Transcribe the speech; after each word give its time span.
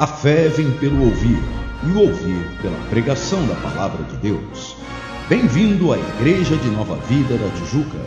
A 0.00 0.06
fé 0.06 0.48
vem 0.48 0.70
pelo 0.78 1.04
ouvir, 1.04 1.38
e 1.84 1.90
o 1.90 2.00
ouvir 2.00 2.58
pela 2.62 2.88
pregação 2.88 3.46
da 3.46 3.54
palavra 3.56 4.02
de 4.04 4.16
Deus. 4.16 4.74
Bem-vindo 5.28 5.92
à 5.92 5.98
Igreja 5.98 6.56
de 6.56 6.70
Nova 6.70 6.96
Vida 7.06 7.36
da 7.36 7.50
Tijuca. 7.50 7.98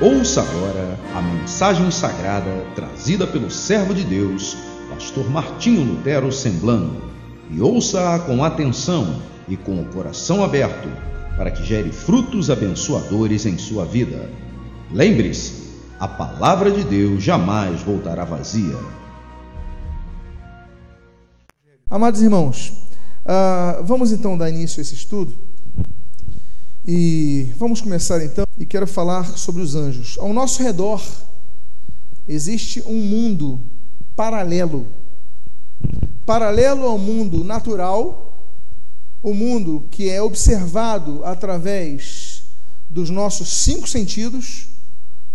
Ouça 0.00 0.42
agora 0.42 0.96
a 1.16 1.20
mensagem 1.20 1.90
sagrada 1.90 2.64
trazida 2.76 3.26
pelo 3.26 3.50
servo 3.50 3.92
de 3.92 4.04
Deus, 4.04 4.56
pastor 4.88 5.28
Martinho 5.28 5.82
Lutero 5.82 6.30
Semblano, 6.30 7.02
e 7.50 7.60
ouça-a 7.60 8.20
com 8.20 8.44
atenção 8.44 9.20
e 9.48 9.56
com 9.56 9.80
o 9.80 9.86
coração 9.86 10.44
aberto, 10.44 10.88
para 11.36 11.50
que 11.50 11.64
gere 11.64 11.90
frutos 11.90 12.50
abençoadores 12.50 13.46
em 13.46 13.58
sua 13.58 13.84
vida. 13.84 14.30
Lembre-se, 14.92 15.74
a 15.98 16.06
palavra 16.06 16.70
de 16.70 16.84
Deus 16.84 17.20
jamais 17.20 17.82
voltará 17.82 18.24
vazia. 18.24 18.76
Amados 21.88 22.20
irmãos, 22.20 22.72
uh, 23.24 23.84
vamos 23.84 24.10
então 24.10 24.36
dar 24.36 24.50
início 24.50 24.80
a 24.80 24.82
esse 24.82 24.96
estudo. 24.96 25.32
E 26.84 27.52
vamos 27.56 27.80
começar 27.80 28.20
então, 28.24 28.44
e 28.58 28.66
quero 28.66 28.88
falar 28.88 29.38
sobre 29.38 29.62
os 29.62 29.76
anjos. 29.76 30.18
Ao 30.18 30.32
nosso 30.32 30.60
redor 30.64 31.00
existe 32.26 32.82
um 32.88 33.00
mundo 33.00 33.60
paralelo. 34.16 34.88
Paralelo 36.26 36.86
ao 36.86 36.98
mundo 36.98 37.44
natural, 37.44 38.36
o 39.22 39.32
mundo 39.32 39.86
que 39.88 40.10
é 40.10 40.20
observado 40.20 41.24
através 41.24 42.46
dos 42.90 43.10
nossos 43.10 43.62
cinco 43.62 43.88
sentidos, 43.88 44.66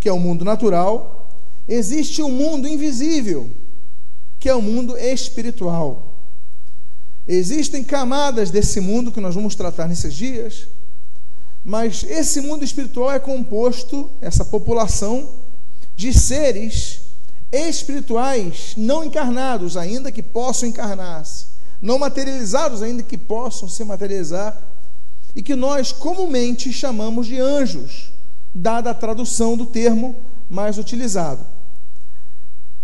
que 0.02 0.10
é 0.10 0.12
o 0.12 0.20
mundo 0.20 0.44
natural, 0.44 1.30
existe 1.66 2.22
um 2.22 2.30
mundo 2.30 2.68
invisível, 2.68 3.50
que 4.38 4.50
é 4.50 4.54
o 4.54 4.62
mundo 4.62 4.98
espiritual. 4.98 6.11
Existem 7.28 7.84
camadas 7.84 8.50
desse 8.50 8.80
mundo 8.80 9.12
que 9.12 9.22
nós 9.22 9.36
vamos 9.36 9.56
tratar 9.56 9.88
nesses 9.88 10.14
dias, 10.14 10.68
mas 11.64 12.04
esse 12.04 12.42
mundo 12.42 12.64
espiritual 12.64 13.12
é 13.12 13.20
composto, 13.20 14.10
essa 14.20 14.44
população, 14.44 15.30
de 15.96 16.14
seres 16.14 17.02
espirituais 17.52 18.74
não 18.76 19.04
encarnados, 19.04 19.78
ainda 19.78 20.12
que 20.12 20.24
possam 20.24 20.70
encarnar-se, 20.70 21.46
não 21.82 22.00
materializados, 22.00 22.82
ainda 22.82 23.04
que 23.04 23.18
possam 23.18 23.70
se 23.70 23.84
materializar, 23.84 24.60
e 25.36 25.44
que 25.44 25.56
nós 25.56 25.92
comumente 25.92 26.74
chamamos 26.74 27.28
de 27.28 27.40
anjos, 27.40 28.12
dada 28.54 28.90
a 28.90 28.96
tradução 28.96 29.56
do 29.56 29.66
termo 29.66 30.16
mais 30.50 30.78
utilizado. 30.78 31.46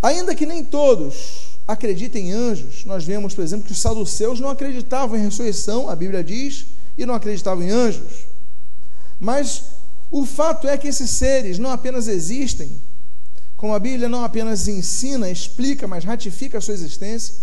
Ainda 0.01 0.35
que 0.35 0.45
nem 0.45 0.63
todos 0.63 1.46
acredita 1.67 2.17
em 2.17 2.31
anjos, 2.31 2.85
nós 2.85 3.03
vemos, 3.03 3.33
por 3.33 3.43
exemplo, 3.43 3.65
que 3.65 3.73
os 3.73 3.81
saduceus 3.81 4.39
não 4.39 4.49
acreditavam 4.49 5.17
em 5.17 5.23
ressurreição, 5.23 5.89
a 5.89 5.95
Bíblia 5.95 6.23
diz, 6.23 6.67
e 6.97 7.05
não 7.05 7.13
acreditavam 7.13 7.63
em 7.63 7.69
anjos. 7.69 8.25
Mas 9.19 9.63
o 10.09 10.25
fato 10.25 10.67
é 10.67 10.77
que 10.77 10.87
esses 10.87 11.09
seres 11.09 11.59
não 11.59 11.69
apenas 11.69 12.07
existem, 12.07 12.71
como 13.57 13.73
a 13.73 13.79
Bíblia 13.79 14.07
não 14.07 14.23
apenas 14.23 14.67
ensina, 14.67 15.29
explica, 15.29 15.87
mas 15.87 16.05
ratifica 16.05 16.59
a 16.59 16.61
sua 16.61 16.73
existência, 16.73 17.35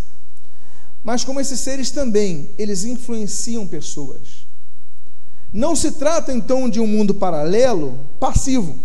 mas 1.03 1.22
como 1.22 1.41
esses 1.41 1.61
seres 1.61 1.91
também, 1.91 2.48
eles 2.56 2.84
influenciam 2.84 3.66
pessoas. 3.66 4.47
Não 5.53 5.77
se 5.77 5.92
trata 5.92 6.33
então 6.33 6.69
de 6.69 6.81
um 6.81 6.86
mundo 6.86 7.14
paralelo 7.14 8.00
passivo 8.19 8.78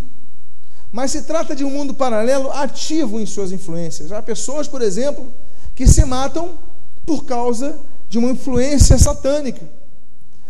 mas 0.92 1.12
se 1.12 1.24
trata 1.24 1.56
de 1.56 1.64
um 1.64 1.70
mundo 1.70 1.94
paralelo 1.94 2.52
ativo 2.52 3.20
em 3.20 3.26
suas 3.26 3.52
influências. 3.52 4.12
Há 4.12 4.22
pessoas, 4.22 4.68
por 4.68 4.82
exemplo, 4.82 5.32
que 5.76 5.86
se 5.88 6.04
matam 6.04 6.58
por 7.06 7.26
causa 7.26 7.80
de 8.10 8.18
uma 8.18 8.32
influência 8.32 8.98
satânica. 8.98 9.62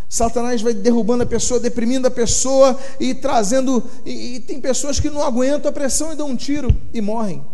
Satanás 0.08 0.62
vai 0.62 0.74
derrubando 0.74 1.24
a 1.24 1.26
pessoa, 1.26 1.60
deprimindo 1.60 2.08
a 2.08 2.12
pessoa 2.12 2.78
e 3.00 3.14
trazendo. 3.14 3.84
E, 4.06 4.36
e, 4.36 4.40
tem 4.40 4.60
pessoas 4.60 5.00
que 5.00 5.10
não 5.10 5.24
aguentam 5.24 5.70
a 5.70 5.74
pressão 5.74 6.12
e 6.12 6.16
dão 6.16 6.30
um 6.30 6.36
tiro 6.36 6.76
e 6.92 7.00
morrem. 7.00 7.46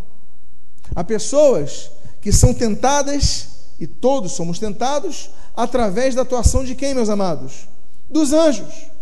Há 0.96 1.04
pessoas 1.04 1.92
que 2.22 2.32
são 2.32 2.54
tentadas, 2.54 3.48
e 3.80 3.86
todos 3.86 4.32
somos 4.32 4.58
tentados, 4.58 5.30
através 5.56 6.16
da 6.16 6.22
atuação 6.22 6.64
de 6.64 6.76
quem, 6.76 6.94
meus 6.94 7.10
amados? 7.10 7.68
Dos 8.10 8.32
anjos. 8.32 8.95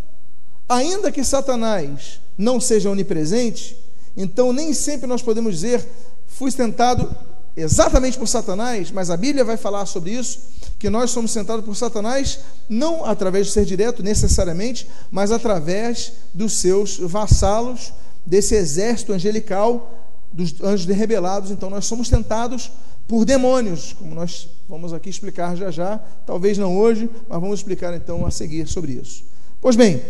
Ainda 0.74 1.12
que 1.12 1.24
Satanás 1.24 2.20
não 2.38 2.60
seja 2.60 2.90
onipresente, 2.90 3.78
então 4.18 4.52
nem 4.52 4.74
sempre 4.74 5.08
nós 5.08 5.22
podemos 5.22 5.56
dizer, 5.56 5.86
fui 6.28 6.52
tentado 6.52 7.16
exatamente 7.56 8.18
por 8.18 8.28
Satanás, 8.28 8.90
mas 8.90 9.10
a 9.12 9.18
Bíblia 9.18 9.46
vai 9.46 9.56
falar 9.56 9.86
sobre 9.86 10.12
isso, 10.12 10.40
que 10.80 10.90
nós 10.90 11.12
somos 11.12 11.32
tentados 11.32 11.64
por 11.64 11.76
Satanás, 11.76 12.40
não 12.68 13.06
através 13.06 13.48
de 13.48 13.54
ser 13.54 13.66
direto 13.66 14.02
necessariamente, 14.02 14.90
mas 15.12 15.32
através 15.32 16.14
dos 16.34 16.54
seus 16.54 16.98
vassalos, 16.98 17.94
desse 18.26 18.56
exército 18.56 19.14
angelical, 19.14 20.00
dos 20.32 20.60
anjos 20.62 20.88
rebelados. 20.88 21.52
Então 21.52 21.70
nós 21.70 21.86
somos 21.86 22.10
tentados 22.10 22.72
por 23.08 23.26
demônios, 23.26 23.94
como 23.94 24.16
nós 24.16 24.50
vamos 24.68 24.92
aqui 24.92 25.10
explicar 25.10 25.56
já 25.56 25.70
já, 25.70 26.00
talvez 26.26 26.58
não 26.58 26.76
hoje, 26.76 27.10
mas 27.30 27.40
vamos 27.40 27.60
explicar 27.60 27.94
então 27.94 28.26
a 28.26 28.32
seguir 28.32 28.68
sobre 28.68 28.94
isso. 28.94 29.24
Pois 29.62 29.76
bem, 29.76 30.02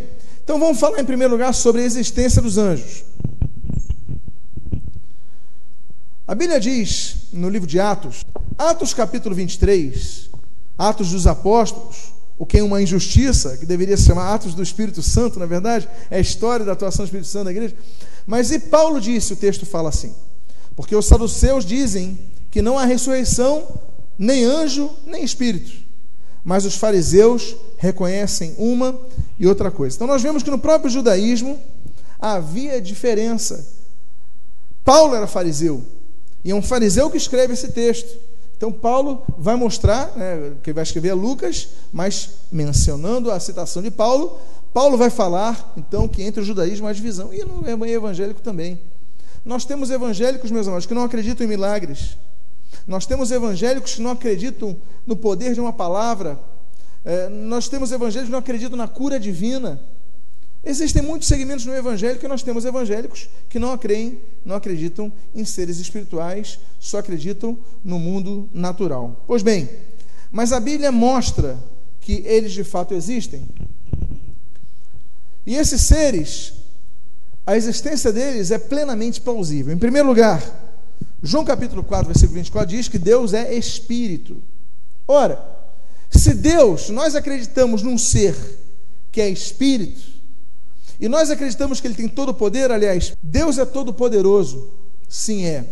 então 0.43 0.59
vamos 0.59 0.77
falar 0.77 0.99
em 0.99 1.05
primeiro 1.05 1.31
lugar 1.31 1.53
sobre 1.53 1.81
a 1.81 1.85
existência 1.85 2.41
dos 2.41 2.57
anjos. 2.57 3.05
A 6.27 6.35
Bíblia 6.35 6.59
diz 6.59 7.27
no 7.31 7.49
livro 7.49 7.67
de 7.67 7.79
Atos, 7.79 8.25
Atos 8.57 8.93
capítulo 8.93 9.33
23, 9.33 10.29
Atos 10.77 11.11
dos 11.11 11.27
Apóstolos, 11.27 12.13
o 12.37 12.45
que 12.45 12.57
é 12.57 12.63
uma 12.63 12.81
injustiça, 12.81 13.57
que 13.57 13.65
deveria 13.65 13.95
se 13.95 14.03
chamar 14.03 14.33
Atos 14.33 14.53
do 14.53 14.61
Espírito 14.61 15.01
Santo, 15.01 15.39
na 15.39 15.45
verdade, 15.45 15.87
é 16.11 16.17
a 16.17 16.21
história 16.21 16.65
da 16.65 16.73
atuação 16.73 17.05
do 17.05 17.07
Espírito 17.07 17.27
Santo 17.27 17.45
na 17.45 17.51
igreja. 17.51 17.75
Mas 18.27 18.51
e 18.51 18.59
Paulo 18.59 18.99
disse, 18.99 19.31
o 19.31 19.37
texto 19.37 19.65
fala 19.65 19.89
assim: 19.89 20.13
porque 20.75 20.95
os 20.95 21.05
saduceus 21.05 21.65
dizem 21.65 22.19
que 22.51 22.61
não 22.61 22.77
há 22.77 22.83
ressurreição, 22.83 23.65
nem 24.17 24.43
anjo, 24.43 24.89
nem 25.05 25.23
espírito 25.23 25.83
mas 26.43 26.65
os 26.65 26.75
fariseus 26.75 27.55
reconhecem 27.83 28.55
uma 28.57 28.97
e 29.37 29.45
outra 29.45 29.69
coisa. 29.69 29.93
Então 29.93 30.07
nós 30.07 30.21
vemos 30.21 30.41
que 30.41 30.49
no 30.49 30.57
próprio 30.57 30.89
judaísmo 30.89 31.59
havia 32.17 32.81
diferença. 32.81 33.67
Paulo 34.85 35.13
era 35.13 35.27
fariseu, 35.27 35.83
e 36.45 36.51
é 36.51 36.55
um 36.55 36.61
fariseu 36.61 37.09
que 37.09 37.17
escreve 37.17 37.51
esse 37.51 37.73
texto. 37.73 38.17
Então 38.55 38.71
Paulo 38.71 39.25
vai 39.37 39.57
mostrar, 39.57 40.15
né, 40.15 40.53
que 40.63 40.71
vai 40.71 40.83
escrever 40.83 41.09
é 41.09 41.13
Lucas, 41.13 41.67
mas 41.91 42.29
mencionando 42.49 43.29
a 43.29 43.37
citação 43.37 43.81
de 43.83 43.91
Paulo, 43.91 44.39
Paulo 44.73 44.97
vai 44.97 45.09
falar 45.09 45.73
então 45.75 46.07
que 46.07 46.23
entre 46.23 46.41
o 46.41 46.45
judaísmo 46.45 46.87
há 46.87 46.93
divisão, 46.93 47.33
e 47.33 47.43
no 47.43 47.85
evangélico 47.85 48.41
também. 48.41 48.79
Nós 49.43 49.65
temos 49.65 49.91
evangélicos, 49.91 50.51
meus 50.51 50.69
amados, 50.69 50.85
que 50.85 50.93
não 50.93 51.03
acreditam 51.03 51.45
em 51.45 51.49
milagres, 51.49 52.17
nós 52.87 53.05
temos 53.05 53.29
evangélicos 53.29 53.95
que 53.95 54.01
não 54.01 54.11
acreditam 54.11 54.77
no 55.05 55.17
poder 55.17 55.53
de 55.53 55.59
uma 55.59 55.73
palavra. 55.73 56.39
É, 57.05 57.29
nós 57.29 57.67
temos 57.67 57.91
evangélicos 57.91 58.27
que 58.27 58.31
não 58.31 58.39
acreditam 58.39 58.77
na 58.77 58.87
cura 58.87 59.19
divina. 59.19 59.79
Existem 60.63 61.01
muitos 61.01 61.27
segmentos 61.27 61.65
no 61.65 61.75
evangelho 61.75 62.19
que 62.19 62.27
nós 62.27 62.41
temos 62.41 62.63
evangélicos 62.63 63.27
que 63.49 63.59
não 63.59 63.77
creem, 63.77 64.21
não 64.45 64.55
acreditam 64.55 65.11
em 65.35 65.43
seres 65.43 65.77
espirituais, 65.77 66.57
só 66.79 66.99
acreditam 66.99 67.57
no 67.83 67.99
mundo 67.99 68.49
natural. 68.53 69.23
Pois 69.27 69.43
bem, 69.43 69.69
mas 70.31 70.53
a 70.53 70.59
Bíblia 70.61 70.91
mostra 70.91 71.57
que 71.99 72.23
eles 72.25 72.53
de 72.53 72.63
fato 72.63 72.93
existem. 72.93 73.45
E 75.45 75.55
esses 75.55 75.81
seres, 75.81 76.53
a 77.45 77.57
existência 77.57 78.13
deles 78.13 78.49
é 78.49 78.57
plenamente 78.57 79.19
plausível. 79.19 79.73
Em 79.73 79.77
primeiro 79.77 80.07
lugar, 80.07 80.41
João 81.21 81.43
capítulo 81.43 81.83
4, 81.83 82.07
versículo 82.07 82.35
24 82.35 82.69
diz 82.69 82.87
que 82.87 82.97
Deus 82.97 83.33
é 83.33 83.53
espírito. 83.53 84.41
Ora, 85.05 85.52
se 86.19 86.33
Deus, 86.33 86.89
nós 86.89 87.15
acreditamos 87.15 87.81
num 87.81 87.97
ser 87.97 88.35
que 89.11 89.21
é 89.21 89.29
espírito, 89.29 90.01
e 90.99 91.07
nós 91.07 91.29
acreditamos 91.29 91.81
que 91.81 91.87
ele 91.87 91.95
tem 91.95 92.07
todo 92.07 92.29
o 92.29 92.33
poder, 92.33 92.71
aliás, 92.71 93.13
Deus 93.21 93.57
é 93.57 93.65
todo 93.65 93.93
poderoso. 93.93 94.69
Sim, 95.09 95.45
é. 95.45 95.65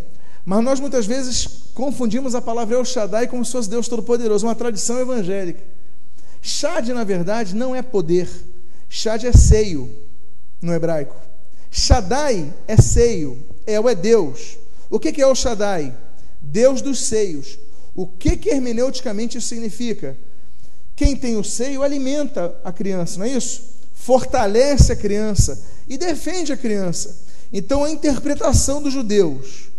Mas 0.45 0.63
nós 0.63 0.79
muitas 0.79 1.05
vezes 1.05 1.47
confundimos 1.73 2.35
a 2.35 2.41
palavra 2.41 2.75
El 2.75 2.85
Shaddai 2.85 3.27
como 3.27 3.45
se 3.45 3.51
fosse 3.51 3.69
Deus 3.69 3.88
todo-poderoso, 3.88 4.45
uma 4.45 4.55
tradição 4.55 4.99
evangélica. 4.99 5.63
Shad, 6.41 6.89
na 6.89 7.03
verdade, 7.03 7.55
não 7.55 7.75
é 7.75 7.81
poder. 7.81 8.27
Shad 8.89 9.23
é 9.23 9.31
seio 9.31 9.89
no 10.61 10.73
hebraico. 10.73 11.15
Shaddai 11.69 12.53
é 12.67 12.75
seio, 12.75 13.37
El 13.65 13.87
é 13.87 13.95
Deus. 13.95 14.57
O 14.89 14.99
que 14.99 15.21
é 15.21 15.27
o 15.27 15.35
Shaddai? 15.35 15.95
Deus 16.41 16.81
dos 16.81 16.99
seios. 16.99 17.57
O 17.95 18.07
que, 18.07 18.35
que 18.35 18.49
hermeneuticamente 18.49 19.37
isso 19.37 19.47
significa? 19.47 20.17
Quem 21.01 21.15
tem 21.15 21.36
o 21.36 21.44
seio 21.44 21.81
alimenta 21.81 22.56
a 22.63 22.71
criança, 22.71 23.18
não 23.18 23.25
é 23.25 23.30
isso? 23.30 23.63
Fortalece 23.92 24.92
a 24.92 24.95
criança 24.95 25.59
e 25.88 25.98
defende 25.98 26.53
a 26.53 26.57
criança. 26.57 27.25
Então, 27.51 27.83
a 27.83 27.89
interpretação 27.89 28.80
dos 28.80 28.94
judeus 28.94 29.71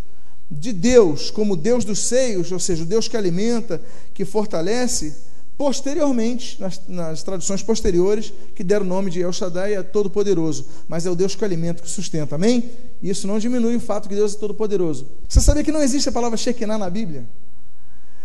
de 0.51 0.73
Deus 0.73 1.31
como 1.31 1.57
Deus 1.57 1.85
dos 1.85 2.01
seios, 2.01 2.51
ou 2.51 2.59
seja, 2.59 2.83
o 2.83 2.87
Deus 2.87 3.07
que 3.07 3.17
alimenta, 3.17 3.81
que 4.13 4.25
fortalece, 4.25 5.15
posteriormente, 5.57 6.61
nas, 6.61 6.81
nas 6.89 7.23
traduções 7.23 7.63
posteriores, 7.63 8.33
que 8.57 8.65
deram 8.65 8.85
o 8.85 8.89
nome 8.89 9.09
de 9.09 9.21
El 9.21 9.33
Shaddai, 9.33 9.77
é 9.77 9.83
todo-poderoso, 9.85 10.67
mas 10.89 11.07
é 11.07 11.11
o 11.11 11.15
Deus 11.15 11.37
que 11.37 11.45
alimenta, 11.45 11.85
que 11.85 11.89
sustenta, 11.89 12.35
amém? 12.35 12.69
Isso 13.01 13.29
não 13.29 13.39
diminui 13.39 13.77
o 13.77 13.81
fato 13.81 14.09
que 14.09 14.17
Deus 14.17 14.35
é 14.35 14.39
todo-poderoso. 14.39 15.07
Você 15.29 15.41
sabia 15.41 15.63
que 15.63 15.71
não 15.71 15.85
existe 15.85 16.09
a 16.09 16.13
palavra 16.13 16.37
Shekinah 16.37 16.79
na 16.79 16.91
Bíblia? 16.91 17.29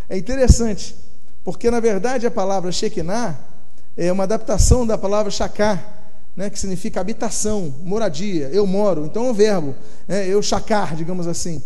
É 0.08 0.18
interessante, 0.18 0.96
porque 1.44 1.70
na 1.70 1.80
verdade 1.80 2.26
a 2.26 2.30
palavra 2.30 2.72
Shekinah 2.72 3.38
é 3.96 4.12
uma 4.12 4.24
adaptação 4.24 4.86
da 4.86 4.96
palavra 4.96 5.30
Shakar, 5.30 5.96
né, 6.36 6.48
que 6.48 6.58
significa 6.58 7.00
habitação, 7.00 7.74
moradia, 7.82 8.48
eu 8.52 8.64
moro. 8.64 9.06
Então 9.06 9.26
é 9.26 9.30
um 9.30 9.34
verbo, 9.34 9.74
né, 10.06 10.28
eu 10.28 10.40
chacar, 10.40 10.94
digamos 10.94 11.26
assim. 11.26 11.60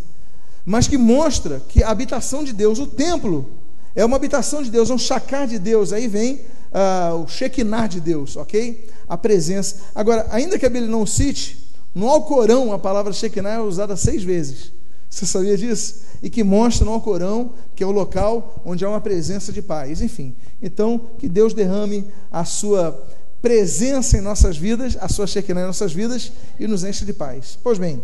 Mas 0.65 0.89
que 0.89 0.97
mostra 0.97 1.61
que 1.69 1.83
a 1.83 1.91
habitação 1.91 2.43
de 2.43 2.55
Deus, 2.55 2.79
o 2.79 2.87
templo, 2.87 3.51
é 3.95 4.05
uma 4.05 4.17
habitação 4.17 4.63
de 4.63 4.71
Deus, 4.71 4.89
é 4.89 4.95
um 4.95 4.99
chacar 4.99 5.47
de 5.47 5.59
Deus. 5.59 5.93
Aí 5.93 6.09
vem 6.09 6.37
uh, 6.73 7.17
o 7.23 7.29
Shekinah 7.29 7.87
de 7.87 8.01
Deus, 8.01 8.37
ok? 8.37 8.89
A 9.07 9.19
presença. 9.19 9.77
Agora, 9.95 10.27
ainda 10.31 10.59
que 10.59 10.65
a 10.65 10.71
Bíblia 10.71 10.91
não 10.91 11.05
cite, 11.05 11.69
no 11.95 12.09
Alcorão 12.09 12.73
a 12.73 12.79
palavra 12.79 13.13
Shekinah 13.13 13.57
é 13.57 13.61
usada 13.61 13.97
seis 13.97 14.23
vezes. 14.23 14.73
Você 15.13 15.27
sabia 15.27 15.59
disso? 15.59 15.97
E 16.23 16.31
que 16.31 16.43
mostra 16.43 16.87
no 16.87 16.93
Alcorão 16.93 17.53
que 17.77 17.85
é 17.85 17.87
o 17.87 17.91
local 17.91 18.63
onde 18.65 18.83
há 18.83 18.89
uma 18.89 19.01
presença 19.01 19.53
de 19.53 19.61
paz. 19.61 20.01
Enfim, 20.01 20.35
então 20.61 21.11
que 21.19 21.29
Deus 21.29 21.53
derrame 21.53 22.07
a 22.31 22.47
sua 22.47 22.99
presença 23.43 24.17
em 24.17 24.23
nossas 24.23 24.57
vidas, 24.57 24.97
a 24.99 25.09
sua 25.09 25.27
Shekinah 25.27 25.61
em 25.61 25.67
nossas 25.67 25.93
vidas 25.93 26.33
e 26.59 26.67
nos 26.67 26.83
enche 26.83 27.05
de 27.05 27.13
paz. 27.13 27.59
Pois 27.63 27.77
bem, 27.79 28.03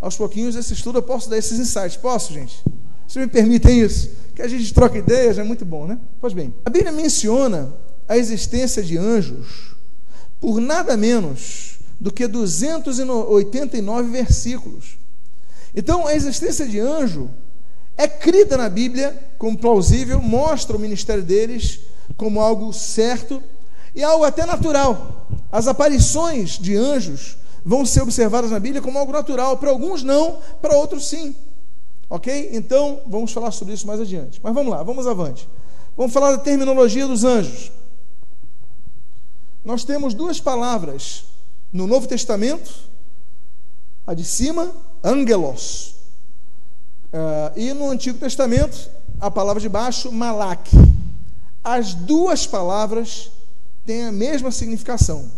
aos 0.00 0.16
pouquinhos 0.16 0.54
esse 0.54 0.72
estudo 0.72 0.98
eu 0.98 1.02
posso 1.02 1.28
dar 1.28 1.36
esses 1.36 1.58
insights. 1.58 1.96
Posso, 1.96 2.32
gente? 2.32 2.62
Se 3.08 3.18
me 3.18 3.26
permitem 3.26 3.80
isso, 3.80 4.10
que 4.32 4.40
a 4.40 4.46
gente 4.46 4.72
troca 4.72 4.96
ideias, 4.96 5.36
é 5.36 5.42
muito 5.42 5.64
bom, 5.64 5.84
né? 5.84 5.98
Pois 6.20 6.32
bem, 6.32 6.54
a 6.64 6.70
Bíblia 6.70 6.92
menciona 6.92 7.72
a 8.06 8.16
existência 8.16 8.84
de 8.84 8.96
anjos 8.96 9.74
por 10.40 10.60
nada 10.60 10.96
menos 10.96 11.80
do 11.98 12.12
que 12.12 12.28
289 12.28 14.10
versículos. 14.10 15.00
Então, 15.74 16.06
a 16.06 16.14
existência 16.14 16.66
de 16.66 16.80
anjo 16.80 17.30
é 17.96 18.08
crida 18.08 18.56
na 18.56 18.68
Bíblia 18.68 19.16
como 19.38 19.58
plausível, 19.58 20.20
mostra 20.20 20.76
o 20.76 20.80
ministério 20.80 21.22
deles 21.22 21.80
como 22.16 22.40
algo 22.40 22.72
certo 22.72 23.42
e 23.94 24.02
algo 24.02 24.24
até 24.24 24.46
natural. 24.46 25.26
As 25.50 25.66
aparições 25.66 26.58
de 26.58 26.76
anjos 26.76 27.36
vão 27.64 27.84
ser 27.84 28.02
observadas 28.02 28.50
na 28.50 28.58
Bíblia 28.58 28.82
como 28.82 28.98
algo 28.98 29.12
natural. 29.12 29.56
Para 29.58 29.70
alguns, 29.70 30.02
não, 30.02 30.38
para 30.60 30.76
outros, 30.76 31.08
sim. 31.08 31.34
Ok? 32.08 32.50
Então, 32.52 33.02
vamos 33.06 33.32
falar 33.32 33.50
sobre 33.50 33.74
isso 33.74 33.86
mais 33.86 34.00
adiante. 34.00 34.40
Mas 34.42 34.54
vamos 34.54 34.72
lá, 34.72 34.82
vamos 34.82 35.06
avante. 35.06 35.48
Vamos 35.96 36.12
falar 36.12 36.32
da 36.32 36.38
terminologia 36.38 37.06
dos 37.06 37.24
anjos. 37.24 37.70
Nós 39.64 39.84
temos 39.84 40.14
duas 40.14 40.40
palavras 40.40 41.24
no 41.72 41.86
Novo 41.86 42.08
Testamento, 42.08 42.72
a 44.06 44.14
de 44.14 44.24
cima, 44.24 44.72
angelos, 45.02 45.94
uh, 47.12 47.58
e 47.58 47.72
no 47.72 47.90
Antigo 47.90 48.18
Testamento, 48.18 48.90
a 49.20 49.30
palavra 49.30 49.60
de 49.60 49.68
baixo, 49.68 50.10
malak. 50.10 50.70
As 51.62 51.94
duas 51.94 52.46
palavras 52.46 53.30
têm 53.84 54.04
a 54.04 54.12
mesma 54.12 54.50
significação. 54.50 55.30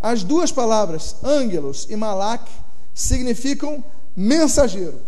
As 0.00 0.22
duas 0.22 0.50
palavras, 0.50 1.16
ângelos 1.22 1.86
e 1.88 1.96
malak, 1.96 2.50
significam 2.94 3.84
mensageiro. 4.16 5.00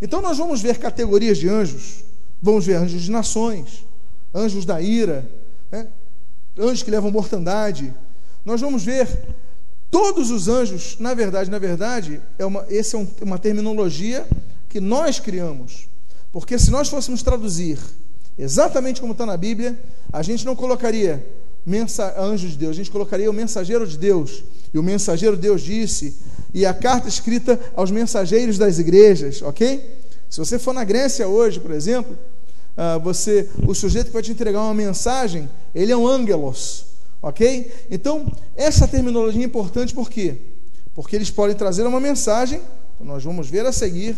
Então 0.00 0.20
nós 0.20 0.38
vamos 0.38 0.60
ver 0.60 0.78
categorias 0.78 1.38
de 1.38 1.48
anjos. 1.48 2.04
Vamos 2.40 2.66
ver 2.66 2.76
anjos 2.76 3.02
de 3.02 3.10
nações, 3.10 3.84
anjos 4.32 4.64
da 4.64 4.80
ira, 4.80 5.28
né? 5.70 5.88
anjos 6.56 6.82
que 6.82 6.90
levam 6.90 7.10
mortandade. 7.10 7.92
Nós 8.44 8.60
vamos 8.60 8.84
ver 8.84 9.08
todos 9.90 10.30
os 10.30 10.48
anjos, 10.48 10.96
na 10.98 11.14
verdade, 11.14 11.50
na 11.50 11.58
verdade, 11.58 12.20
é 12.38 12.44
uma, 12.44 12.66
essa 12.70 12.96
é 12.96 13.00
um, 13.00 13.06
uma 13.22 13.38
terminologia 13.38 14.26
que 14.68 14.80
nós 14.80 15.18
criamos. 15.18 15.88
Porque 16.32 16.58
se 16.58 16.70
nós 16.70 16.88
fôssemos 16.88 17.22
traduzir 17.22 17.78
exatamente 18.38 19.00
como 19.00 19.12
está 19.12 19.26
na 19.26 19.36
Bíblia, 19.36 19.78
a 20.12 20.22
gente 20.22 20.44
não 20.44 20.54
colocaria 20.54 21.26
mensa, 21.64 22.14
anjo 22.18 22.48
de 22.48 22.56
Deus, 22.56 22.70
a 22.70 22.74
gente 22.74 22.90
colocaria 22.90 23.30
o 23.30 23.34
mensageiro 23.34 23.86
de 23.86 23.98
Deus. 23.98 24.42
E 24.72 24.78
o 24.78 24.82
mensageiro 24.82 25.36
de 25.36 25.42
Deus 25.42 25.62
disse, 25.62 26.16
e 26.52 26.64
a 26.64 26.74
carta 26.74 27.08
escrita 27.08 27.58
aos 27.74 27.90
mensageiros 27.90 28.58
das 28.58 28.78
igrejas, 28.78 29.42
ok? 29.42 29.98
Se 30.28 30.38
você 30.38 30.58
for 30.58 30.72
na 30.72 30.84
Grécia 30.84 31.26
hoje, 31.26 31.58
por 31.58 31.70
exemplo, 31.70 32.16
uh, 32.76 33.00
você, 33.00 33.48
o 33.66 33.74
sujeito 33.74 34.08
que 34.08 34.12
vai 34.12 34.22
te 34.22 34.30
entregar 34.30 34.62
uma 34.62 34.74
mensagem, 34.74 35.48
ele 35.74 35.92
é 35.92 35.96
um 35.96 36.06
ângelos, 36.06 36.84
ok? 37.22 37.72
Então, 37.90 38.30
essa 38.56 38.86
terminologia 38.86 39.42
é 39.42 39.44
importante 39.44 39.94
por 39.94 40.10
quê? 40.10 40.36
Porque 40.94 41.16
eles 41.16 41.30
podem 41.30 41.56
trazer 41.56 41.84
uma 41.86 42.00
mensagem, 42.00 42.60
nós 43.00 43.22
vamos 43.22 43.48
ver 43.48 43.64
a 43.66 43.72
seguir, 43.72 44.16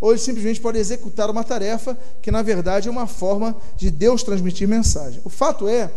ou 0.00 0.10
eles 0.10 0.22
simplesmente 0.22 0.60
podem 0.60 0.80
executar 0.80 1.28
uma 1.30 1.44
tarefa 1.44 1.96
que, 2.22 2.30
na 2.30 2.42
verdade, 2.42 2.88
é 2.88 2.90
uma 2.90 3.06
forma 3.06 3.56
de 3.76 3.90
Deus 3.90 4.22
transmitir 4.22 4.66
mensagem. 4.66 5.20
O 5.24 5.28
fato 5.28 5.68
é 5.68 5.90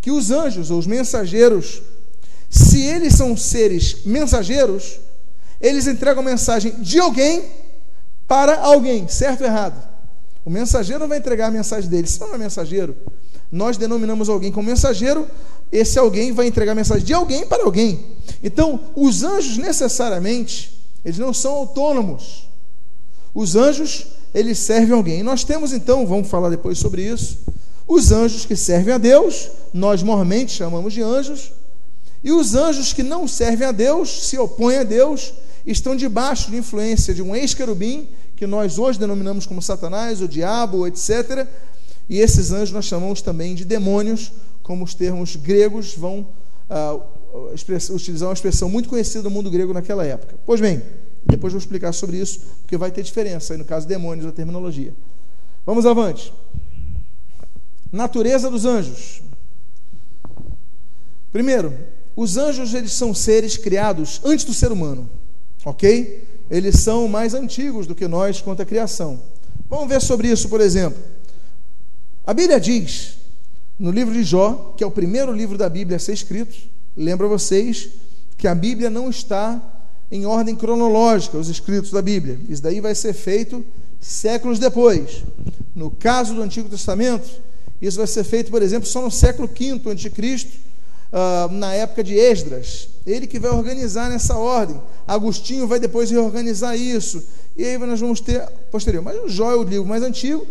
que 0.00 0.10
os 0.10 0.30
anjos, 0.30 0.70
ou 0.70 0.78
os 0.78 0.86
mensageiros, 0.86 1.82
se 2.50 2.82
eles 2.82 3.14
são 3.14 3.36
seres 3.36 4.04
mensageiros, 4.04 4.98
eles 5.60 5.86
entregam 5.86 6.22
mensagem 6.22 6.72
de 6.80 6.98
alguém 6.98 7.44
para 8.26 8.60
alguém, 8.60 9.06
certo 9.08 9.42
ou 9.42 9.46
errado? 9.46 9.96
O 10.44 10.50
mensageiro 10.50 11.06
vai 11.08 11.18
entregar 11.18 11.48
a 11.48 11.50
mensagem 11.50 11.88
dele, 11.88 12.06
se 12.06 12.20
não 12.20 12.34
é 12.34 12.38
mensageiro. 12.38 12.96
Nós 13.50 13.76
denominamos 13.76 14.28
alguém 14.28 14.50
como 14.50 14.68
mensageiro, 14.68 15.26
esse 15.70 15.98
alguém 15.98 16.32
vai 16.32 16.46
entregar 16.46 16.72
a 16.72 16.74
mensagem 16.74 17.04
de 17.04 17.12
alguém 17.12 17.46
para 17.46 17.64
alguém. 17.64 18.00
Então, 18.42 18.80
os 18.94 19.22
anjos 19.22 19.56
necessariamente, 19.56 20.78
eles 21.04 21.18
não 21.18 21.32
são 21.32 21.52
autônomos. 21.52 22.48
Os 23.34 23.56
anjos, 23.56 24.06
eles 24.32 24.58
servem 24.58 24.94
alguém. 24.94 25.20
E 25.20 25.22
nós 25.22 25.44
temos 25.44 25.72
então, 25.72 26.06
vamos 26.06 26.28
falar 26.28 26.50
depois 26.50 26.78
sobre 26.78 27.02
isso, 27.02 27.38
os 27.86 28.10
anjos 28.10 28.44
que 28.44 28.56
servem 28.56 28.94
a 28.94 28.98
Deus, 28.98 29.48
nós 29.72 30.02
mormente 30.02 30.52
chamamos 30.52 30.92
de 30.92 31.02
anjos, 31.02 31.52
e 32.24 32.32
os 32.32 32.54
anjos 32.54 32.92
que 32.92 33.02
não 33.02 33.28
servem 33.28 33.68
a 33.68 33.72
Deus, 33.72 34.28
se 34.28 34.36
opõem 34.36 34.78
a 34.78 34.82
Deus, 34.82 35.32
estão 35.64 35.94
debaixo 35.94 36.50
de 36.50 36.56
influência 36.56 37.14
de 37.14 37.22
um 37.22 37.36
ex-querubim, 37.36 38.08
que 38.34 38.46
nós 38.46 38.78
hoje 38.78 38.98
denominamos 38.98 39.46
como 39.46 39.62
Satanás, 39.62 40.20
o 40.20 40.28
diabo, 40.28 40.86
etc. 40.86 41.46
E 42.08 42.18
esses 42.18 42.50
anjos 42.50 42.72
nós 42.72 42.84
chamamos 42.84 43.22
também 43.22 43.54
de 43.54 43.64
demônios, 43.64 44.32
como 44.66 44.84
os 44.84 44.94
termos 44.94 45.36
gregos 45.36 45.94
vão 45.94 46.26
ah, 46.68 46.98
utilizar 47.94 48.28
uma 48.28 48.34
expressão 48.34 48.68
muito 48.68 48.88
conhecida 48.88 49.22
no 49.22 49.30
mundo 49.30 49.48
grego 49.48 49.72
naquela 49.72 50.04
época. 50.04 50.34
Pois 50.44 50.60
bem, 50.60 50.82
depois 51.24 51.52
vou 51.52 51.60
explicar 51.60 51.92
sobre 51.92 52.16
isso, 52.16 52.40
porque 52.62 52.76
vai 52.76 52.90
ter 52.90 53.04
diferença 53.04 53.54
aí 53.54 53.58
no 53.60 53.64
caso 53.64 53.86
demônios 53.86 54.26
da 54.26 54.32
terminologia. 54.32 54.92
Vamos 55.64 55.86
avante. 55.86 56.34
Natureza 57.92 58.50
dos 58.50 58.64
anjos. 58.64 59.22
Primeiro, 61.30 61.72
os 62.16 62.36
anjos 62.36 62.74
eles 62.74 62.92
são 62.92 63.14
seres 63.14 63.56
criados 63.56 64.20
antes 64.24 64.44
do 64.44 64.52
ser 64.52 64.72
humano, 64.72 65.08
ok? 65.64 66.26
Eles 66.50 66.80
são 66.80 67.06
mais 67.06 67.34
antigos 67.34 67.86
do 67.86 67.94
que 67.94 68.08
nós 68.08 68.40
quanto 68.40 68.62
à 68.62 68.66
criação. 68.66 69.22
Vamos 69.70 69.88
ver 69.88 70.02
sobre 70.02 70.26
isso, 70.26 70.48
por 70.48 70.60
exemplo. 70.60 71.00
A 72.26 72.34
Bíblia 72.34 72.58
diz, 72.58 73.16
no 73.78 73.90
livro 73.90 74.14
de 74.14 74.22
Jó, 74.22 74.74
que 74.76 74.82
é 74.82 74.86
o 74.86 74.90
primeiro 74.90 75.32
livro 75.32 75.58
da 75.58 75.68
Bíblia 75.68 75.96
a 75.96 76.00
ser 76.00 76.12
escrito, 76.12 76.56
lembra 76.96 77.28
vocês 77.28 77.90
que 78.38 78.48
a 78.48 78.54
Bíblia 78.54 78.88
não 78.88 79.10
está 79.10 79.60
em 80.10 80.24
ordem 80.24 80.54
cronológica 80.54 81.36
os 81.36 81.48
escritos 81.48 81.90
da 81.90 82.00
Bíblia. 82.00 82.38
Isso 82.48 82.62
daí 82.62 82.80
vai 82.80 82.94
ser 82.94 83.12
feito 83.12 83.64
séculos 84.00 84.58
depois. 84.58 85.24
No 85.74 85.90
caso 85.90 86.34
do 86.34 86.42
Antigo 86.42 86.68
Testamento, 86.68 87.28
isso 87.80 87.98
vai 87.98 88.06
ser 88.06 88.24
feito, 88.24 88.50
por 88.50 88.62
exemplo, 88.62 88.88
só 88.88 89.02
no 89.02 89.10
século 89.10 89.48
V 89.48 89.90
a.C., 89.90 90.48
uh, 91.12 91.52
na 91.52 91.74
época 91.74 92.02
de 92.02 92.14
Esdras. 92.14 92.88
Ele 93.06 93.26
que 93.26 93.38
vai 93.38 93.50
organizar 93.50 94.10
nessa 94.10 94.36
ordem. 94.36 94.80
Agostinho 95.06 95.66
vai 95.66 95.78
depois 95.78 96.10
reorganizar 96.10 96.76
isso. 96.76 97.22
E 97.56 97.64
aí 97.64 97.78
nós 97.78 98.00
vamos 98.00 98.20
ter 98.20 98.40
posterior. 98.70 99.02
Mas 99.02 99.22
o 99.22 99.28
Jó 99.28 99.52
é 99.52 99.56
o 99.56 99.62
livro 99.62 99.86
mais 99.86 100.02
antigo. 100.02 100.46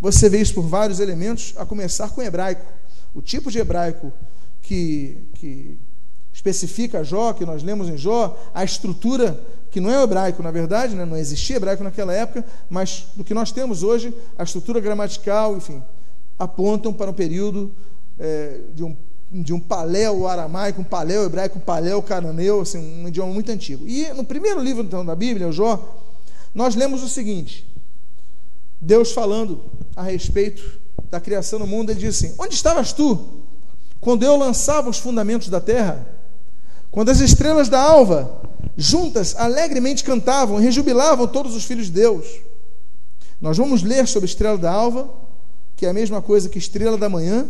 Você 0.00 0.28
vê 0.28 0.40
isso 0.40 0.54
por 0.54 0.66
vários 0.66 1.00
elementos, 1.00 1.54
a 1.56 1.64
começar 1.64 2.10
com 2.10 2.20
o 2.20 2.24
hebraico. 2.24 2.64
O 3.14 3.22
tipo 3.22 3.50
de 3.50 3.58
hebraico 3.58 4.12
que, 4.60 5.18
que 5.34 5.78
especifica 6.32 7.04
Jó, 7.04 7.32
que 7.32 7.46
nós 7.46 7.62
lemos 7.62 7.88
em 7.88 7.96
Jó, 7.96 8.36
a 8.52 8.64
estrutura, 8.64 9.40
que 9.70 9.80
não 9.80 9.90
é 9.90 10.02
hebraico, 10.02 10.42
na 10.42 10.50
verdade, 10.50 10.94
né? 10.94 11.04
não 11.04 11.16
existia 11.16 11.56
hebraico 11.56 11.82
naquela 11.84 12.12
época, 12.12 12.44
mas 12.68 13.06
do 13.14 13.24
que 13.24 13.32
nós 13.32 13.52
temos 13.52 13.82
hoje, 13.82 14.14
a 14.36 14.42
estrutura 14.42 14.80
gramatical, 14.80 15.56
enfim, 15.56 15.82
apontam 16.38 16.92
para 16.92 17.10
um 17.10 17.14
período 17.14 17.72
é, 18.18 18.60
de 18.74 18.84
um 18.84 18.96
de 19.32 19.52
um 19.52 19.58
paléu 19.58 20.28
aramaico, 20.28 20.80
um 20.80 20.84
paléu 20.84 21.24
hebraico, 21.24 21.58
um 21.58 21.60
paléu 21.60 22.00
cananeu, 22.00 22.60
assim, 22.60 23.02
um 23.02 23.08
idioma 23.08 23.32
muito 23.32 23.50
antigo. 23.50 23.84
E 23.88 24.06
no 24.12 24.24
primeiro 24.24 24.62
livro 24.62 24.84
então 24.84 25.04
da 25.04 25.16
Bíblia, 25.16 25.50
Jó, 25.50 26.00
Nós 26.54 26.76
lemos 26.76 27.02
o 27.02 27.08
seguinte: 27.08 27.66
Deus 28.84 29.12
falando 29.12 29.64
a 29.96 30.02
respeito 30.02 30.62
da 31.10 31.18
criação 31.18 31.58
do 31.58 31.66
mundo, 31.66 31.90
ele 31.90 32.00
diz 32.00 32.16
assim: 32.16 32.34
Onde 32.38 32.54
estavas 32.54 32.92
tu 32.92 33.18
quando 33.98 34.22
eu 34.22 34.36
lançava 34.36 34.90
os 34.90 34.98
fundamentos 34.98 35.48
da 35.48 35.60
terra? 35.60 36.06
Quando 36.90 37.08
as 37.08 37.20
estrelas 37.20 37.68
da 37.68 37.80
alva, 37.80 38.42
juntas, 38.76 39.34
alegremente 39.36 40.04
cantavam 40.04 40.60
e 40.60 40.62
rejubilavam 40.62 41.26
todos 41.26 41.56
os 41.56 41.64
filhos 41.64 41.86
de 41.86 41.92
Deus. 41.92 42.26
Nós 43.40 43.56
vamos 43.56 43.82
ler 43.82 44.06
sobre 44.06 44.28
estrela 44.28 44.58
da 44.58 44.70
alva, 44.70 45.10
que 45.76 45.86
é 45.86 45.88
a 45.88 45.94
mesma 45.94 46.20
coisa 46.20 46.48
que 46.48 46.58
estrela 46.58 46.98
da 46.98 47.08
manhã, 47.08 47.46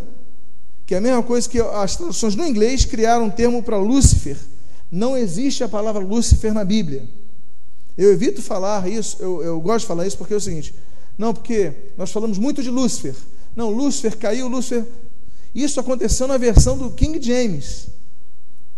que 0.86 0.94
é 0.94 0.98
a 0.98 1.00
mesma 1.00 1.22
coisa 1.22 1.48
que 1.48 1.60
as 1.60 1.96
traduções 1.96 2.36
no 2.36 2.46
inglês 2.46 2.84
criaram 2.84 3.26
um 3.26 3.30
termo 3.30 3.62
para 3.62 3.76
Lúcifer. 3.76 4.36
Não 4.90 5.16
existe 5.16 5.64
a 5.64 5.68
palavra 5.68 6.02
Lúcifer 6.02 6.54
na 6.54 6.64
Bíblia. 6.64 7.08
Eu 7.98 8.12
evito 8.12 8.40
falar 8.40 8.88
isso, 8.88 9.16
eu, 9.20 9.42
eu 9.42 9.60
gosto 9.60 9.80
de 9.80 9.86
falar 9.86 10.06
isso 10.06 10.16
porque 10.16 10.34
é 10.34 10.36
o 10.36 10.40
seguinte: 10.40 10.74
não, 11.16 11.32
porque 11.32 11.72
nós 11.96 12.10
falamos 12.10 12.38
muito 12.38 12.62
de 12.62 12.70
Lúcifer. 12.70 13.14
Não, 13.54 13.70
Lúcifer 13.70 14.16
caiu, 14.18 14.48
Lúcifer. 14.48 14.84
Isso 15.54 15.78
aconteceu 15.78 16.26
na 16.26 16.36
versão 16.36 16.76
do 16.76 16.90
King 16.90 17.22
James. 17.22 17.88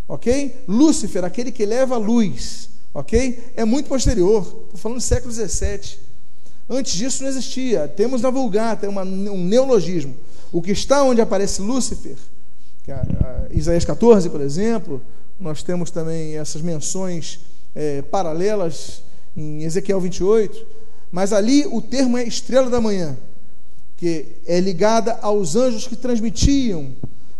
Ok? 0.06 0.64
Lúcifer, 0.68 1.24
aquele 1.24 1.50
que 1.50 1.64
leva 1.64 1.94
a 1.94 1.98
luz. 1.98 2.68
Ok? 2.92 3.52
É 3.56 3.64
muito 3.64 3.88
posterior. 3.88 4.42
Estou 4.42 4.76
falando 4.76 4.98
do 4.98 5.02
século 5.02 5.32
XVII. 5.32 5.98
Antes 6.68 6.92
disso 6.94 7.22
não 7.22 7.30
existia. 7.30 7.88
Temos 7.88 8.20
na 8.20 8.30
Vulgata 8.30 8.88
uma, 8.88 9.02
um 9.02 9.44
neologismo. 9.44 10.14
O 10.52 10.60
que 10.60 10.72
está 10.72 11.02
onde 11.02 11.20
aparece 11.20 11.62
Lúcifer, 11.62 12.16
é 12.86 12.92
a, 12.92 13.00
a 13.00 13.54
Isaías 13.54 13.84
14, 13.84 14.30
por 14.30 14.40
exemplo, 14.40 15.02
nós 15.40 15.62
temos 15.62 15.90
também 15.90 16.36
essas 16.38 16.62
menções 16.62 17.40
é, 17.74 18.00
paralelas 18.02 19.02
em 19.36 19.64
Ezequiel 19.64 20.00
28, 20.00 20.66
mas 21.10 21.32
ali 21.32 21.66
o 21.66 21.80
termo 21.80 22.16
é 22.16 22.24
estrela 22.24 22.68
da 22.68 22.80
manhã, 22.80 23.16
que 23.96 24.26
é 24.46 24.60
ligada 24.60 25.18
aos 25.22 25.56
anjos 25.56 25.86
que 25.86 25.96
transmitiam 25.96 26.92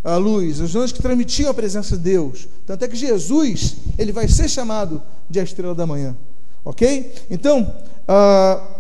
a 0.03 0.17
luz, 0.17 0.61
os 0.61 0.75
anjos 0.77 0.93
que 0.93 1.03
transmitiam 1.03 1.51
a 1.51 1.55
presença 1.55 1.97
de 1.97 2.03
Deus. 2.05 2.49
Tanto 2.65 2.85
é 2.85 2.89
que 2.89 2.97
Jesus, 2.97 3.77
ele 3.99 4.13
vai 4.13 4.29
ser 4.29 4.49
chamado 4.49 5.03
de 5.29 5.41
a 5.41 5.43
estrela 5.43 5.75
da 5.75 5.87
manhã. 5.87 6.17
Ok? 6.65 7.13
Então, 7.29 7.63
uh, 7.63 8.77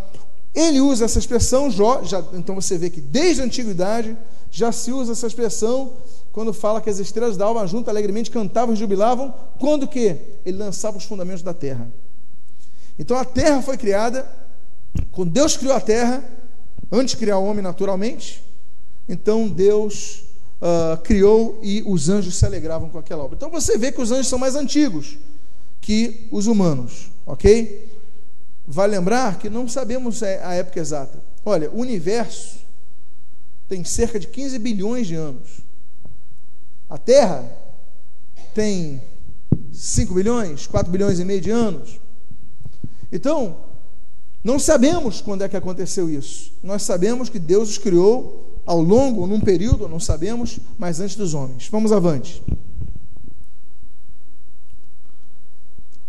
ele 0.54 0.80
usa 0.80 1.04
essa 1.04 1.18
expressão, 1.18 1.70
Jó, 1.70 2.02
já, 2.02 2.24
então 2.32 2.54
você 2.54 2.78
vê 2.78 2.88
que 2.88 3.00
desde 3.00 3.42
a 3.42 3.44
antiguidade 3.44 4.16
já 4.50 4.72
se 4.72 4.90
usa 4.92 5.12
essa 5.12 5.26
expressão 5.26 5.92
quando 6.32 6.52
fala 6.52 6.80
que 6.80 6.90
as 6.90 6.98
estrelas 6.98 7.36
da 7.36 7.44
alma 7.44 7.66
junto 7.66 7.90
alegremente 7.90 8.30
cantavam 8.30 8.74
e 8.74 8.78
jubilavam, 8.78 9.34
quando 9.58 9.88
que? 9.88 10.16
Ele 10.44 10.58
lançava 10.58 10.96
os 10.96 11.04
fundamentos 11.04 11.42
da 11.42 11.52
terra. 11.52 11.90
Então 12.98 13.16
a 13.16 13.24
terra 13.24 13.60
foi 13.62 13.76
criada, 13.76 14.26
quando 15.12 15.30
Deus 15.30 15.56
criou 15.56 15.74
a 15.74 15.80
terra, 15.80 16.22
antes 16.90 17.12
de 17.12 17.16
criar 17.16 17.38
o 17.38 17.44
homem 17.44 17.62
naturalmente, 17.62 18.44
então 19.08 19.48
Deus 19.48 20.24
uh, 20.60 21.00
criou 21.02 21.58
e 21.62 21.82
os 21.86 22.08
anjos 22.08 22.36
se 22.36 22.44
alegravam 22.44 22.88
com 22.88 22.98
aquela 22.98 23.24
obra. 23.24 23.36
Então 23.36 23.50
você 23.50 23.78
vê 23.78 23.92
que 23.92 24.00
os 24.00 24.10
anjos 24.10 24.28
são 24.28 24.38
mais 24.38 24.54
antigos 24.54 25.18
que 25.80 26.26
os 26.30 26.46
humanos, 26.46 27.10
ok? 27.24 27.92
Vai 28.66 28.88
lembrar 28.88 29.38
que 29.38 29.48
não 29.48 29.68
sabemos 29.68 30.22
é, 30.22 30.42
a 30.44 30.54
época 30.54 30.80
exata. 30.80 31.22
Olha, 31.44 31.70
o 31.70 31.78
universo 31.78 32.58
tem 33.68 33.84
cerca 33.84 34.18
de 34.18 34.26
15 34.26 34.58
bilhões 34.58 35.06
de 35.06 35.14
anos. 35.14 35.60
A 36.88 36.98
Terra 36.98 37.44
tem 38.54 39.00
5 39.72 40.14
bilhões, 40.14 40.66
4 40.66 40.90
bilhões 40.90 41.20
e 41.20 41.24
meio 41.24 41.40
de 41.40 41.50
anos. 41.50 42.00
Então, 43.12 43.56
não 44.46 44.60
sabemos 44.60 45.20
quando 45.20 45.42
é 45.42 45.48
que 45.48 45.56
aconteceu 45.56 46.08
isso. 46.08 46.52
Nós 46.62 46.84
sabemos 46.84 47.28
que 47.28 47.36
Deus 47.36 47.68
os 47.68 47.78
criou 47.78 48.60
ao 48.64 48.80
longo, 48.80 49.26
num 49.26 49.40
período, 49.40 49.88
não 49.88 49.98
sabemos, 49.98 50.60
mas 50.78 51.00
antes 51.00 51.16
dos 51.16 51.34
homens. 51.34 51.66
Vamos 51.68 51.90
avante. 51.90 52.40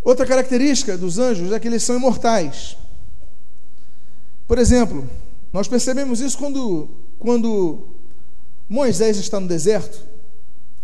Outra 0.04 0.24
característica 0.24 0.96
dos 0.96 1.18
anjos 1.18 1.52
é 1.52 1.60
que 1.60 1.68
eles 1.68 1.82
são 1.82 1.96
imortais. 1.96 2.78
Por 4.48 4.60
exemplo, 4.60 5.10
nós 5.52 5.68
percebemos 5.68 6.20
isso 6.20 6.38
quando, 6.38 6.92
quando 7.18 7.88
Moisés 8.70 9.18
está 9.18 9.40
no 9.40 9.48
deserto, 9.48 10.00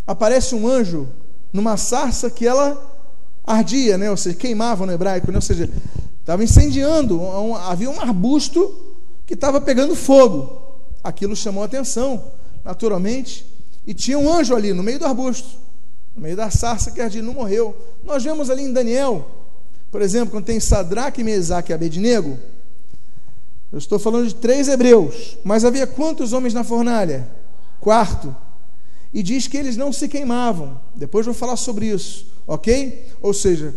aparece 0.07 0.55
um 0.55 0.67
anjo 0.67 1.07
numa 1.53 1.77
sarça 1.77 2.31
que 2.31 2.47
ela 2.47 2.83
ardia, 3.45 3.95
né? 3.95 4.09
ou 4.09 4.17
seja, 4.17 4.35
queimava 4.35 4.87
no 4.87 4.91
hebraico, 4.91 5.29
né? 5.29 5.37
ou 5.37 5.41
seja, 5.41 5.69
estava 6.23 6.43
incendiando, 6.43 7.21
um, 7.21 7.55
havia 7.55 7.89
um 7.89 7.99
arbusto 7.99 8.73
que 9.25 9.33
estava 9.33 9.59
pegando 9.59 9.95
fogo. 9.95 10.61
Aquilo 11.03 11.35
chamou 11.35 11.63
atenção, 11.63 12.31
naturalmente, 12.63 13.45
e 13.85 13.93
tinha 13.93 14.17
um 14.17 14.31
anjo 14.33 14.55
ali 14.55 14.73
no 14.73 14.81
meio 14.81 14.97
do 14.97 15.05
arbusto 15.05 15.63
no 16.15 16.21
meio 16.21 16.35
da 16.35 16.49
sarça 16.49 16.91
que 16.91 17.01
ardia, 17.01 17.21
não 17.21 17.33
morreu. 17.33 17.75
Nós 18.03 18.23
vemos 18.23 18.49
ali 18.49 18.63
em 18.63 18.71
Daniel, 18.71 19.27
por 19.91 20.01
exemplo, 20.01 20.31
quando 20.31 20.45
tem 20.45 20.59
Sadraque, 20.59 21.23
Mesaque 21.23 21.71
e 21.71 21.73
Abednego, 21.73 22.37
eu 23.71 23.79
estou 23.79 23.97
falando 23.97 24.27
de 24.27 24.35
três 24.35 24.67
hebreus, 24.67 25.37
mas 25.43 25.65
havia 25.65 25.87
quantos 25.87 26.31
homens 26.31 26.53
na 26.53 26.63
fornalha? 26.63 27.27
Quarto. 27.79 28.35
E 29.11 29.23
diz 29.23 29.47
que 29.47 29.57
eles 29.57 29.75
não 29.75 29.91
se 29.91 30.07
queimavam. 30.07 30.79
Depois 30.95 31.25
vou 31.25 31.33
falar 31.33 31.55
sobre 31.55 31.87
isso, 31.87 32.27
ok? 32.45 33.07
Ou 33.21 33.33
seja, 33.33 33.73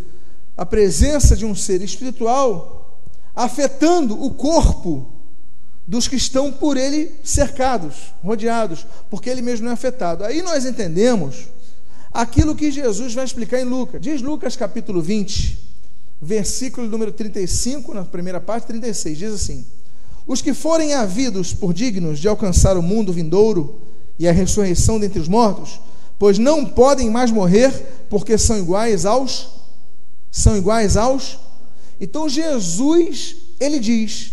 a 0.57 0.65
presença 0.65 1.37
de 1.37 1.45
um 1.45 1.55
ser 1.55 1.83
espiritual 1.83 3.01
afetando 3.35 4.21
o 4.25 4.31
corpo 4.31 5.07
dos 5.87 6.09
que 6.09 6.17
estão 6.17 6.51
por 6.51 6.77
ele 6.77 7.13
cercados, 7.23 8.15
rodeados, 8.25 8.87
porque 9.11 9.29
ele 9.29 9.43
mesmo 9.43 9.65
não 9.65 9.71
é 9.71 9.75
afetado. 9.75 10.25
Aí 10.25 10.43
nós 10.43 10.65
entendemos 10.65 11.49
aquilo 12.13 12.57
que 12.57 12.73
Jesus 12.73 13.13
vai 13.13 13.25
explicar 13.25 13.61
em 13.61 13.65
Lucas. 13.65 14.01
Diz 14.01 14.23
Lucas 14.23 14.57
capítulo 14.57 15.03
20, 15.03 15.59
versículo 16.21 16.89
número 16.89 17.13
35, 17.13 17.93
na 17.93 18.05
primeira 18.05 18.41
parte, 18.41 18.67
36, 18.67 19.19
diz 19.19 19.35
assim: 19.35 19.67
Os 20.27 20.41
que 20.41 20.55
forem 20.55 20.95
havidos 20.95 21.53
por 21.53 21.75
dignos 21.75 22.19
de 22.19 22.27
alcançar 22.27 22.77
o 22.77 22.83
mundo 22.83 23.13
vindouro 23.13 23.83
e 24.19 24.27
a 24.27 24.33
ressurreição 24.33 24.99
dentre 24.99 25.21
os 25.21 25.29
mortos, 25.29 25.79
pois 26.19 26.39
não 26.39 26.65
podem 26.65 27.11
mais 27.11 27.31
morrer, 27.31 27.71
porque 28.09 28.39
são 28.39 28.59
iguais 28.59 29.05
aos 29.05 29.57
são 30.31 30.57
iguais 30.57 30.97
aos 30.97 31.39
Então 32.01 32.29
Jesus, 32.29 33.37
ele 33.59 33.79
diz 33.79 34.33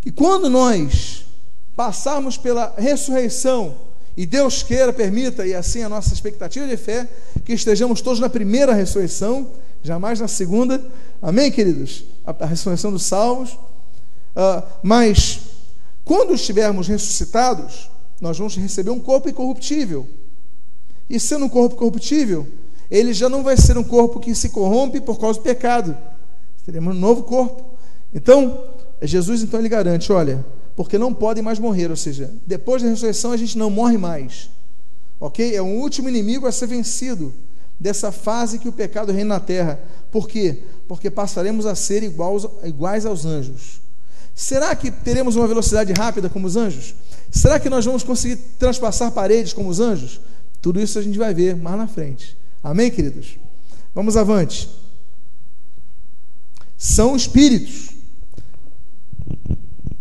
que 0.00 0.12
quando 0.12 0.50
nós 0.50 1.24
passarmos 1.74 2.36
pela 2.36 2.74
ressurreição 2.76 3.76
e 4.16 4.26
Deus 4.26 4.62
queira, 4.62 4.92
permita, 4.92 5.46
e 5.46 5.54
assim 5.54 5.82
a 5.82 5.88
nossa 5.88 6.14
expectativa 6.14 6.66
de 6.66 6.76
fé, 6.76 7.08
que 7.44 7.52
estejamos 7.52 8.00
todos 8.00 8.20
na 8.20 8.28
primeira 8.28 8.72
ressurreição, 8.72 9.50
jamais 9.82 10.20
na 10.20 10.28
segunda. 10.28 10.84
Amém, 11.20 11.50
queridos? 11.50 12.04
A, 12.24 12.34
a 12.44 12.46
ressurreição 12.46 12.92
dos 12.92 13.02
salvos. 13.02 13.52
Uh, 13.52 14.62
mas, 14.82 15.40
quando 16.04 16.34
estivermos 16.34 16.86
ressuscitados, 16.86 17.90
nós 18.20 18.38
vamos 18.38 18.56
receber 18.56 18.90
um 18.90 19.00
corpo 19.00 19.28
incorruptível. 19.28 20.06
E 21.10 21.18
sendo 21.18 21.46
um 21.46 21.48
corpo 21.48 21.76
corruptível, 21.76 22.46
ele 22.90 23.12
já 23.12 23.28
não 23.28 23.42
vai 23.42 23.56
ser 23.56 23.76
um 23.78 23.84
corpo 23.84 24.20
que 24.20 24.34
se 24.34 24.50
corrompe 24.50 25.00
por 25.00 25.18
causa 25.18 25.38
do 25.38 25.42
pecado. 25.42 25.96
Teremos 26.64 26.96
um 26.96 26.98
novo 26.98 27.22
corpo. 27.22 27.76
Então, 28.14 28.66
Jesus 29.02 29.42
então 29.42 29.60
ele 29.60 29.68
garante, 29.68 30.12
olha, 30.12 30.44
porque 30.76 30.98
não 30.98 31.12
podem 31.12 31.42
mais 31.42 31.58
morrer, 31.58 31.90
ou 31.90 31.96
seja, 31.96 32.32
depois 32.46 32.82
da 32.82 32.88
ressurreição 32.88 33.32
a 33.32 33.36
gente 33.36 33.56
não 33.56 33.70
morre 33.70 33.98
mais. 33.98 34.50
Ok? 35.20 35.54
É 35.54 35.62
um 35.62 35.80
último 35.80 36.08
inimigo 36.08 36.46
a 36.46 36.52
ser 36.52 36.66
vencido 36.66 37.32
dessa 37.78 38.12
fase 38.12 38.58
que 38.58 38.68
o 38.68 38.72
pecado 38.72 39.12
reina 39.12 39.34
na 39.34 39.40
terra. 39.40 39.80
Por 40.10 40.28
quê? 40.28 40.62
Porque 40.86 41.10
passaremos 41.10 41.66
a 41.66 41.74
ser 41.74 42.02
iguais, 42.02 42.46
iguais 42.64 43.06
aos 43.06 43.24
anjos. 43.24 43.80
Será 44.34 44.74
que 44.74 44.90
teremos 44.90 45.36
uma 45.36 45.46
velocidade 45.46 45.92
rápida 45.92 46.28
como 46.28 46.46
os 46.46 46.56
anjos? 46.56 46.94
Será 47.30 47.58
que 47.58 47.70
nós 47.70 47.84
vamos 47.84 48.02
conseguir 48.02 48.36
transpassar 48.58 49.12
paredes 49.12 49.52
como 49.52 49.68
os 49.68 49.80
anjos? 49.80 50.20
Tudo 50.60 50.80
isso 50.80 50.98
a 50.98 51.02
gente 51.02 51.18
vai 51.18 51.32
ver 51.34 51.56
mais 51.56 51.76
na 51.76 51.86
frente. 51.86 52.36
Amém, 52.64 52.90
queridos? 52.90 53.36
Vamos 53.94 54.16
avante. 54.16 54.70
São 56.78 57.14
espíritos. 57.14 57.90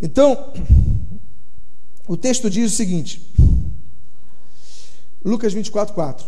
Então, 0.01 0.53
o 2.07 2.15
texto 2.15 2.49
diz 2.49 2.71
o 2.71 2.75
seguinte: 2.75 3.21
Lucas 5.23 5.53
24, 5.53 5.93
4. 5.93 6.25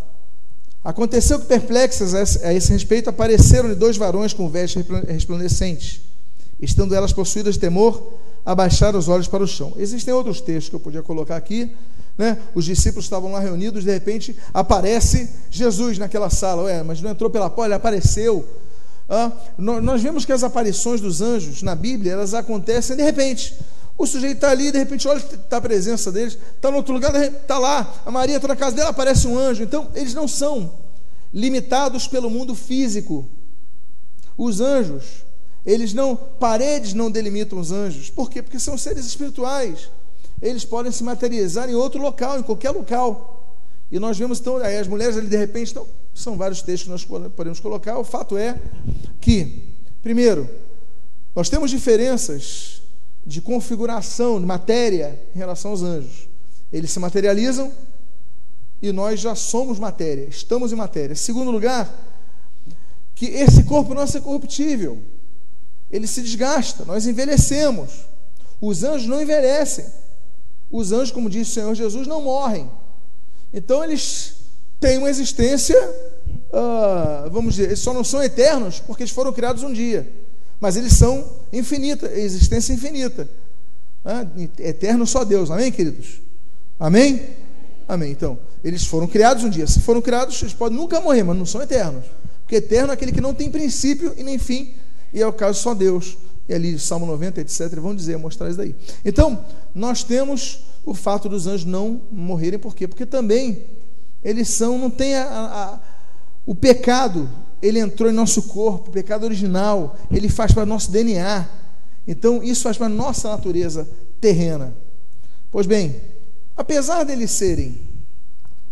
Aconteceu 0.83 1.39
que 1.39 1.45
perplexas 1.45 2.13
a 2.13 2.53
esse 2.53 2.71
respeito 2.71 3.09
apareceram-lhe 3.09 3.73
dois 3.73 3.95
varões 3.95 4.33
com 4.33 4.49
vestes 4.49 4.85
resplandecentes. 5.07 6.01
Estando 6.59 6.93
elas 6.93 7.13
possuídas 7.13 7.55
de 7.55 7.61
temor, 7.61 8.19
abaixaram 8.45 8.99
os 8.99 9.07
olhos 9.07 9.27
para 9.27 9.41
o 9.41 9.47
chão. 9.47 9.73
Existem 9.77 10.13
outros 10.13 10.41
textos 10.41 10.69
que 10.69 10.75
eu 10.75 10.81
podia 10.81 11.01
colocar 11.01 11.37
aqui. 11.37 11.71
Né? 12.17 12.37
Os 12.53 12.65
discípulos 12.65 13.05
estavam 13.05 13.31
lá 13.31 13.39
reunidos, 13.39 13.83
de 13.83 13.91
repente 13.91 14.35
aparece 14.53 15.29
Jesus 15.51 15.97
naquela 15.97 16.29
sala. 16.29 16.63
Ué, 16.63 16.81
mas 16.83 17.01
não 17.01 17.11
entrou 17.11 17.29
pela 17.29 17.49
porta, 17.49 17.67
ele 17.67 17.73
apareceu. 17.75 18.47
Ah, 19.07 19.31
nós 19.57 20.01
vemos 20.01 20.25
que 20.25 20.31
as 20.31 20.43
aparições 20.43 20.99
dos 20.99 21.21
anjos 21.21 21.61
na 21.61 21.75
Bíblia, 21.75 22.13
elas 22.13 22.33
acontecem 22.33 22.95
de 22.95 23.03
repente. 23.03 23.55
O 23.97 24.05
sujeito 24.05 24.35
está 24.35 24.51
ali, 24.51 24.71
de 24.71 24.77
repente, 24.77 25.07
olha, 25.07 25.17
está 25.17 25.57
a 25.57 25.61
presença 25.61 26.11
deles, 26.11 26.37
está 26.55 26.69
no 26.69 26.77
outro 26.77 26.93
lugar, 26.93 27.15
está 27.15 27.57
lá, 27.57 28.01
a 28.05 28.11
Maria 28.11 28.35
está 28.35 28.47
na 28.47 28.55
casa 28.55 28.75
dela, 28.75 28.89
aparece 28.89 29.27
um 29.27 29.37
anjo. 29.37 29.63
Então, 29.63 29.89
eles 29.95 30.13
não 30.13 30.27
são 30.27 30.73
limitados 31.33 32.07
pelo 32.07 32.29
mundo 32.29 32.55
físico. 32.55 33.25
Os 34.37 34.59
anjos, 34.59 35.23
eles 35.65 35.93
não, 35.93 36.15
paredes 36.15 36.93
não 36.93 37.09
delimitam 37.09 37.57
os 37.57 37.71
anjos. 37.71 38.09
Por 38.09 38.29
quê? 38.29 38.41
Porque 38.41 38.59
são 38.59 38.77
seres 38.77 39.05
espirituais. 39.05 39.89
Eles 40.45 40.63
podem 40.63 40.91
se 40.91 41.03
materializar 41.03 41.67
em 41.67 41.73
outro 41.73 41.99
local, 41.99 42.39
em 42.39 42.43
qualquer 42.43 42.69
local. 42.69 43.57
E 43.91 43.97
nós 43.97 44.15
vemos, 44.15 44.39
então, 44.39 44.57
aí 44.57 44.77
as 44.77 44.87
mulheres 44.87 45.17
ali, 45.17 45.27
de 45.27 45.37
repente, 45.37 45.67
estão, 45.67 45.87
são 46.13 46.37
vários 46.37 46.61
textos 46.61 46.83
que 46.83 46.89
nós 46.91 47.29
podemos 47.31 47.59
colocar. 47.59 47.97
O 47.97 48.03
fato 48.03 48.37
é 48.37 48.59
que, 49.19 49.63
primeiro, 50.03 50.47
nós 51.35 51.49
temos 51.49 51.71
diferenças 51.71 52.83
de 53.25 53.41
configuração, 53.41 54.39
de 54.39 54.45
matéria 54.45 55.19
em 55.35 55.37
relação 55.39 55.71
aos 55.71 55.81
anjos. 55.81 56.27
Eles 56.71 56.91
se 56.91 56.99
materializam 56.99 57.71
e 58.79 58.91
nós 58.91 59.19
já 59.19 59.33
somos 59.33 59.79
matéria, 59.79 60.27
estamos 60.29 60.71
em 60.71 60.75
matéria. 60.75 61.15
Segundo 61.15 61.49
lugar, 61.49 61.91
que 63.15 63.25
esse 63.25 63.63
corpo 63.63 63.95
nosso 63.95 64.15
é 64.15 64.21
corruptível, 64.21 65.01
ele 65.89 66.05
se 66.05 66.21
desgasta, 66.21 66.85
nós 66.85 67.07
envelhecemos. 67.07 68.05
Os 68.61 68.83
anjos 68.83 69.07
não 69.07 69.19
envelhecem. 69.19 70.04
Os 70.75 70.91
anjos, 70.91 71.11
como 71.11 71.29
disse 71.29 71.51
o 71.51 71.53
Senhor 71.53 71.75
Jesus, 71.75 72.07
não 72.07 72.21
morrem. 72.21 72.69
Então 73.53 73.83
eles 73.83 74.35
têm 74.79 74.97
uma 74.97 75.09
existência, 75.09 75.77
uh, 76.51 77.29
vamos 77.31 77.55
dizer, 77.55 77.67
eles 77.67 77.79
só 77.79 77.93
não 77.93 78.03
são 78.03 78.21
eternos 78.21 78.79
porque 78.79 79.03
eles 79.03 79.13
foram 79.13 79.31
criados 79.31 79.63
um 79.63 79.71
dia 79.71 80.11
mas 80.59 80.75
eles 80.75 80.93
são 80.93 81.23
infinita, 81.51 82.11
existência 82.11 82.73
infinita. 82.73 83.29
Ah, 84.03 84.25
eterno 84.59 85.05
só 85.05 85.23
Deus, 85.23 85.49
amém, 85.49 85.71
queridos? 85.71 86.21
Amém? 86.79 87.21
Amém. 87.87 88.11
Então, 88.11 88.39
eles 88.63 88.85
foram 88.85 89.07
criados 89.07 89.43
um 89.43 89.49
dia. 89.49 89.67
Se 89.67 89.79
foram 89.79 90.01
criados, 90.01 90.41
eles 90.41 90.53
podem 90.53 90.77
nunca 90.77 90.99
morrer, 90.99 91.23
mas 91.23 91.37
não 91.37 91.45
são 91.45 91.61
eternos. 91.61 92.05
Porque 92.43 92.55
eterno 92.55 92.91
é 92.91 92.93
aquele 92.93 93.11
que 93.11 93.21
não 93.21 93.33
tem 93.33 93.49
princípio 93.49 94.13
e 94.17 94.23
nem 94.23 94.37
fim, 94.37 94.73
e 95.13 95.21
é 95.21 95.27
o 95.27 95.33
caso 95.33 95.61
só 95.61 95.73
Deus. 95.73 96.17
E 96.47 96.53
ali, 96.53 96.77
Salmo 96.77 97.05
90, 97.05 97.41
etc., 97.41 97.75
vão 97.79 97.95
dizer, 97.95 98.17
mostrar 98.17 98.49
isso 98.49 98.57
daí. 98.57 98.75
Então, 99.03 99.43
nós 99.73 100.03
temos 100.03 100.59
o 100.85 100.93
fato 100.93 101.27
dos 101.27 101.47
anjos 101.47 101.65
não 101.65 102.01
morrerem, 102.11 102.59
por 102.59 102.75
quê? 102.75 102.87
Porque 102.87 103.05
também 103.05 103.63
eles 104.23 104.49
são, 104.49 104.77
não 104.77 104.89
tem 104.89 105.15
a, 105.15 105.23
a, 105.23 105.79
o 106.45 106.53
pecado 106.53 107.29
ele 107.61 107.79
entrou 107.79 108.09
em 108.09 108.13
nosso 108.13 108.43
corpo, 108.43 108.89
o 108.89 108.93
pecado 108.93 109.23
original, 109.23 109.97
ele 110.11 110.29
faz 110.29 110.51
para 110.51 110.65
nosso 110.65 110.91
DNA. 110.91 111.47
Então, 112.07 112.43
isso 112.43 112.63
faz 112.63 112.77
para 112.77 112.87
nossa 112.87 113.29
natureza 113.29 113.87
terrena. 114.21 114.75
Pois 115.51 115.65
bem, 115.65 115.99
apesar 116.55 117.03
deles 117.03 117.31
serem 117.31 117.79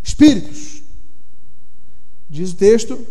espíritos, 0.03 0.83
diz 2.29 2.51
o 2.51 2.55
texto, 2.55 3.03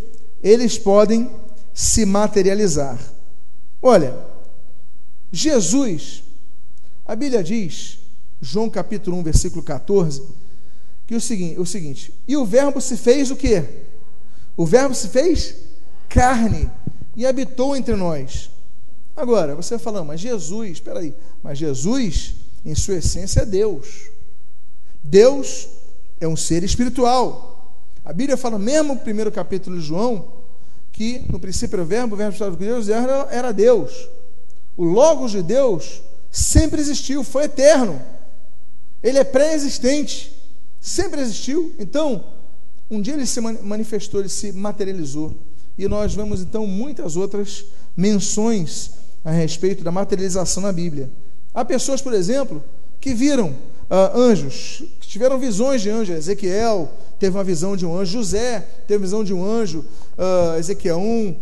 eles 0.43 0.79
podem 0.79 1.29
se 1.75 2.05
materializar. 2.05 2.99
Olha, 3.81 4.15
Jesus, 5.33 6.23
a 7.07 7.17
Bíblia 7.17 7.43
diz, 7.43 7.99
João 8.41 8.69
capítulo 8.69 9.17
1, 9.19 9.23
versículo 9.23 9.63
14, 9.63 10.23
que 11.07 11.15
o 11.15 11.21
seguinte, 11.21 11.59
o 11.59 11.67
seguinte: 11.67 12.13
"E 12.29 12.37
o 12.37 12.45
verbo 12.45 12.81
se 12.81 12.97
fez 12.97 13.31
o 13.31 13.37
quê? 13.37 13.65
O 14.57 14.67
verbo 14.67 14.95
se 14.95 15.09
fez 15.09 15.57
carne 16.09 16.71
e 17.17 17.27
habitou 17.27 17.75
entre 17.75 17.97
nós. 17.97 18.51
Agora, 19.17 19.55
você 19.55 19.79
fala, 19.79 20.05
mas 20.05 20.21
Jesus, 20.21 20.73
espera 20.73 21.01
aí, 21.01 21.15
mas 21.43 21.59
Jesus, 21.59 22.35
em 22.65 22.75
sua 22.75 22.97
essência, 22.97 23.41
é 23.41 23.47
Deus. 23.47 24.11
Deus 25.03 25.69
é 26.21 26.29
um 26.29 26.37
ser 26.37 26.63
espiritual. 26.63 27.75
A 28.05 28.13
Bíblia 28.13 28.37
fala, 28.37 28.59
mesmo 28.59 28.95
no 28.95 29.01
primeiro 29.01 29.31
capítulo 29.31 29.79
de 29.79 29.85
João, 29.85 30.33
que 30.93 31.25
no 31.31 31.39
princípio 31.39 31.77
era 31.77 31.83
o 31.83 31.87
verbo, 31.87 32.15
o 32.15 32.19
verbo 32.19 32.33
estava 32.33 32.57
com 32.57 32.63
Deus, 32.63 32.89
era, 32.89 33.29
era 33.31 33.53
Deus. 33.53 34.09
O 34.77 34.85
Logos 34.85 35.33
de 35.33 35.43
Deus 35.43 36.03
sempre 36.31 36.81
existiu, 36.81 37.23
foi 37.23 37.45
eterno. 37.45 38.01
Ele 39.03 39.19
é 39.19 39.25
pré-existente, 39.25 40.33
sempre 40.81 41.21
existiu. 41.21 41.75
Então, 41.79 42.25
um 42.91 43.01
dia 43.01 43.15
ele 43.15 43.27
se 43.27 43.41
manifestou, 43.41 44.21
ele 44.21 44.29
se 44.29 44.53
materializou. 44.53 45.35
E 45.77 45.89
nós 45.89 46.15
vemos 46.15 46.41
então 46.41 46.67
muitas 46.67 47.17
outras 47.17 47.65
menções 47.97 48.93
a 49.25 49.31
respeito 49.31 49.85
da 49.85 49.91
materialização 49.91 50.63
na 50.63 50.73
Bíblia. 50.73 51.11
Há 51.55 51.65
pessoas, 51.65 52.01
por 52.01 52.13
exemplo, 52.13 52.63
que 53.01 53.15
viram 53.15 53.51
uh, 53.51 54.17
anjos, 54.19 54.85
que 55.01 55.09
tiveram 55.09 55.39
visões 55.39 55.83
de 55.83 55.91
anjos. 55.91 56.17
Ezequiel 56.17 56.91
teve 57.23 57.37
uma 57.37 57.45
visão 57.45 57.77
de 57.77 57.87
um 57.87 57.97
anjo, 57.97 58.19
José 58.19 58.67
teve 58.89 58.97
uma 58.97 59.05
visão 59.05 59.23
de 59.23 59.33
um 59.33 59.45
anjo, 59.49 59.85
uh, 60.19 60.59
Ezequiel 60.59 60.99
1, 60.99 61.29
uh, 61.31 61.37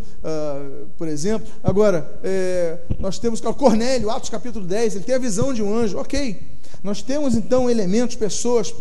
por 0.98 1.08
exemplo. 1.08 1.50
Agora, 1.64 2.20
é, 2.22 2.76
nós 2.98 3.18
temos 3.18 3.40
Cornélio, 3.40 4.10
Atos 4.10 4.28
capítulo 4.28 4.66
10, 4.66 4.96
ele 4.96 5.04
tem 5.04 5.14
a 5.14 5.18
visão 5.18 5.54
de 5.54 5.62
um 5.62 5.74
anjo. 5.74 5.96
Ok. 5.96 6.38
Nós 6.82 7.00
temos 7.00 7.34
então 7.34 7.70
elementos, 7.70 8.14
pessoas 8.14 8.74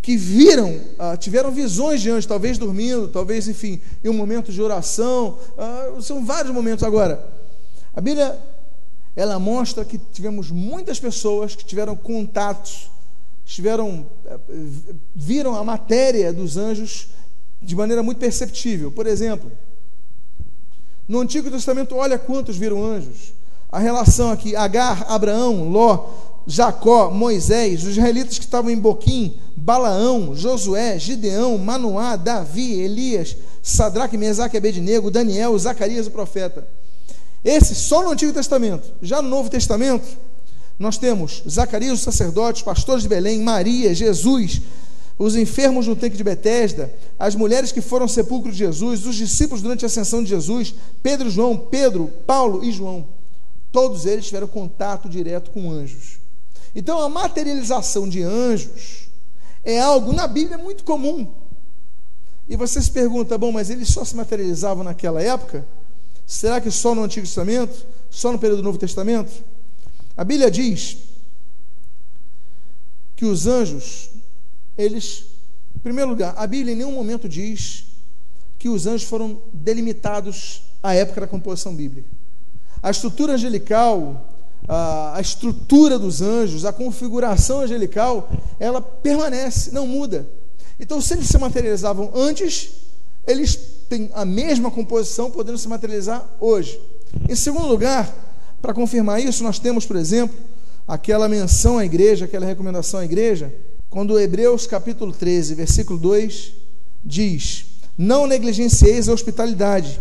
que 0.00 0.16
viram, 0.16 0.80
ah, 0.98 1.14
tiveram 1.14 1.50
visões 1.50 2.00
de 2.00 2.08
anjos, 2.08 2.24
talvez 2.24 2.56
dormindo, 2.56 3.08
talvez, 3.08 3.46
enfim, 3.46 3.78
em 4.02 4.08
um 4.08 4.14
momento 4.14 4.50
de 4.50 4.62
oração. 4.62 5.38
Ah, 5.58 5.98
são 6.00 6.24
vários 6.24 6.54
momentos. 6.54 6.84
Agora, 6.84 7.22
a 7.94 8.00
Bíblia, 8.00 8.34
ela 9.14 9.38
mostra 9.38 9.84
que 9.84 9.98
tivemos 9.98 10.50
muitas 10.50 10.98
pessoas 10.98 11.54
que 11.54 11.66
tiveram 11.66 11.94
contatos, 11.94 12.90
tiveram, 13.48 14.06
eh, 14.26 14.38
viram 15.14 15.56
a 15.56 15.64
matéria 15.64 16.32
dos 16.32 16.58
anjos 16.58 17.08
de 17.62 17.74
maneira 17.74 18.02
muito 18.02 18.18
perceptível. 18.18 18.92
Por 18.92 19.06
exemplo, 19.06 19.50
no 21.08 21.20
Antigo 21.20 21.50
Testamento, 21.50 21.96
olha 21.96 22.18
quantos 22.18 22.58
viram 22.58 22.84
anjos. 22.84 23.32
A 23.72 23.78
relação 23.78 24.30
aqui, 24.30 24.54
Agar, 24.54 25.10
Abraão, 25.10 25.68
Ló, 25.70 26.10
Jacó, 26.46 27.10
Moisés, 27.10 27.84
os 27.84 27.96
israelitas 27.96 28.38
que 28.38 28.44
estavam 28.44 28.70
em 28.70 28.78
Boquim, 28.78 29.38
Balaão, 29.56 30.34
Josué, 30.34 30.98
Gideão, 30.98 31.56
Manoá, 31.56 32.16
Davi, 32.16 32.80
Elias, 32.80 33.34
Sadraque, 33.62 34.18
Mesaque, 34.18 34.58
Abednego, 34.58 35.10
Daniel, 35.10 35.58
Zacarias, 35.58 36.06
o 36.06 36.10
profeta. 36.10 36.68
Esse 37.42 37.74
só 37.74 38.02
no 38.02 38.10
Antigo 38.10 38.32
Testamento. 38.32 38.92
Já 39.00 39.22
no 39.22 39.28
Novo 39.28 39.48
Testamento, 39.48 40.06
nós 40.78 40.96
temos 40.96 41.42
Zacarias, 41.48 42.06
os 42.06 42.62
pastores 42.62 43.02
de 43.02 43.08
Belém, 43.08 43.42
Maria, 43.42 43.92
Jesus, 43.92 44.62
os 45.18 45.34
enfermos 45.34 45.88
no 45.88 45.96
tanque 45.96 46.16
de 46.16 46.22
Betesda, 46.22 46.94
as 47.18 47.34
mulheres 47.34 47.72
que 47.72 47.80
foram 47.80 48.04
ao 48.04 48.08
sepulcro 48.08 48.52
de 48.52 48.58
Jesus, 48.58 49.04
os 49.04 49.16
discípulos 49.16 49.60
durante 49.60 49.84
a 49.84 49.86
ascensão 49.86 50.22
de 50.22 50.28
Jesus, 50.28 50.74
Pedro, 51.02 51.28
João, 51.28 51.56
Pedro, 51.56 52.12
Paulo 52.24 52.64
e 52.64 52.70
João. 52.70 53.06
Todos 53.72 54.06
eles 54.06 54.26
tiveram 54.26 54.46
contato 54.46 55.08
direto 55.08 55.50
com 55.50 55.70
anjos. 55.70 56.20
Então, 56.74 57.00
a 57.00 57.08
materialização 57.08 58.08
de 58.08 58.22
anjos 58.22 59.08
é 59.64 59.80
algo 59.80 60.12
na 60.12 60.28
Bíblia 60.28 60.56
muito 60.56 60.84
comum. 60.84 61.26
E 62.48 62.56
você 62.56 62.80
se 62.80 62.90
pergunta, 62.90 63.36
bom, 63.36 63.50
mas 63.50 63.68
eles 63.68 63.88
só 63.88 64.04
se 64.04 64.14
materializavam 64.14 64.84
naquela 64.84 65.20
época? 65.20 65.66
Será 66.24 66.60
que 66.60 66.70
só 66.70 66.94
no 66.94 67.02
Antigo 67.02 67.26
Testamento? 67.26 67.84
Só 68.08 68.30
no 68.30 68.38
período 68.38 68.58
do 68.58 68.64
Novo 68.64 68.78
Testamento? 68.78 69.30
A 70.18 70.24
Bíblia 70.24 70.50
diz 70.50 70.98
que 73.16 73.24
os 73.24 73.46
anjos, 73.46 74.10
eles, 74.76 75.24
em 75.74 75.78
primeiro 75.78 76.10
lugar, 76.10 76.34
a 76.36 76.46
Bíblia 76.46 76.74
em 76.74 76.76
nenhum 76.76 76.92
momento 76.92 77.26
diz 77.26 77.86
que 78.58 78.68
os 78.68 78.86
anjos 78.86 79.08
foram 79.08 79.40
delimitados 79.52 80.64
à 80.82 80.92
época 80.92 81.22
da 81.22 81.26
composição 81.26 81.74
bíblica. 81.74 82.10
A 82.82 82.90
estrutura 82.90 83.32
angelical 83.32 84.28
a, 84.68 85.18
estrutura 85.20 85.98
dos 85.98 86.20
anjos, 86.20 86.66
a 86.66 86.72
configuração 86.72 87.60
angelical, 87.60 88.30
ela 88.60 88.82
permanece, 88.82 89.70
não 89.72 89.86
muda. 89.86 90.28
Então, 90.78 91.00
se 91.00 91.14
eles 91.14 91.26
se 91.26 91.38
materializavam 91.38 92.10
antes, 92.14 92.70
eles 93.26 93.58
têm 93.88 94.10
a 94.14 94.24
mesma 94.24 94.70
composição, 94.70 95.30
podendo 95.30 95.56
se 95.56 95.66
materializar 95.66 96.24
hoje. 96.38 96.78
Em 97.28 97.34
segundo 97.34 97.66
lugar, 97.66 98.14
para 98.60 98.74
confirmar 98.74 99.20
isso, 99.20 99.42
nós 99.42 99.58
temos, 99.58 99.86
por 99.86 99.96
exemplo, 99.96 100.36
aquela 100.86 101.28
menção 101.28 101.78
à 101.78 101.84
igreja, 101.84 102.24
aquela 102.24 102.46
recomendação 102.46 103.00
à 103.00 103.04
igreja, 103.04 103.54
quando 103.90 104.18
Hebreus 104.18 104.66
capítulo 104.66 105.12
13, 105.12 105.54
versículo 105.54 105.98
2 105.98 106.52
diz: 107.04 107.66
Não 107.96 108.26
negligencieis 108.26 109.08
a 109.08 109.12
hospitalidade, 109.12 110.00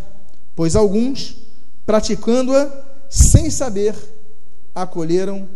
pois 0.56 0.76
alguns, 0.76 1.38
praticando-a 1.86 2.86
sem 3.10 3.50
saber, 3.50 3.96
acolheram 4.74 5.48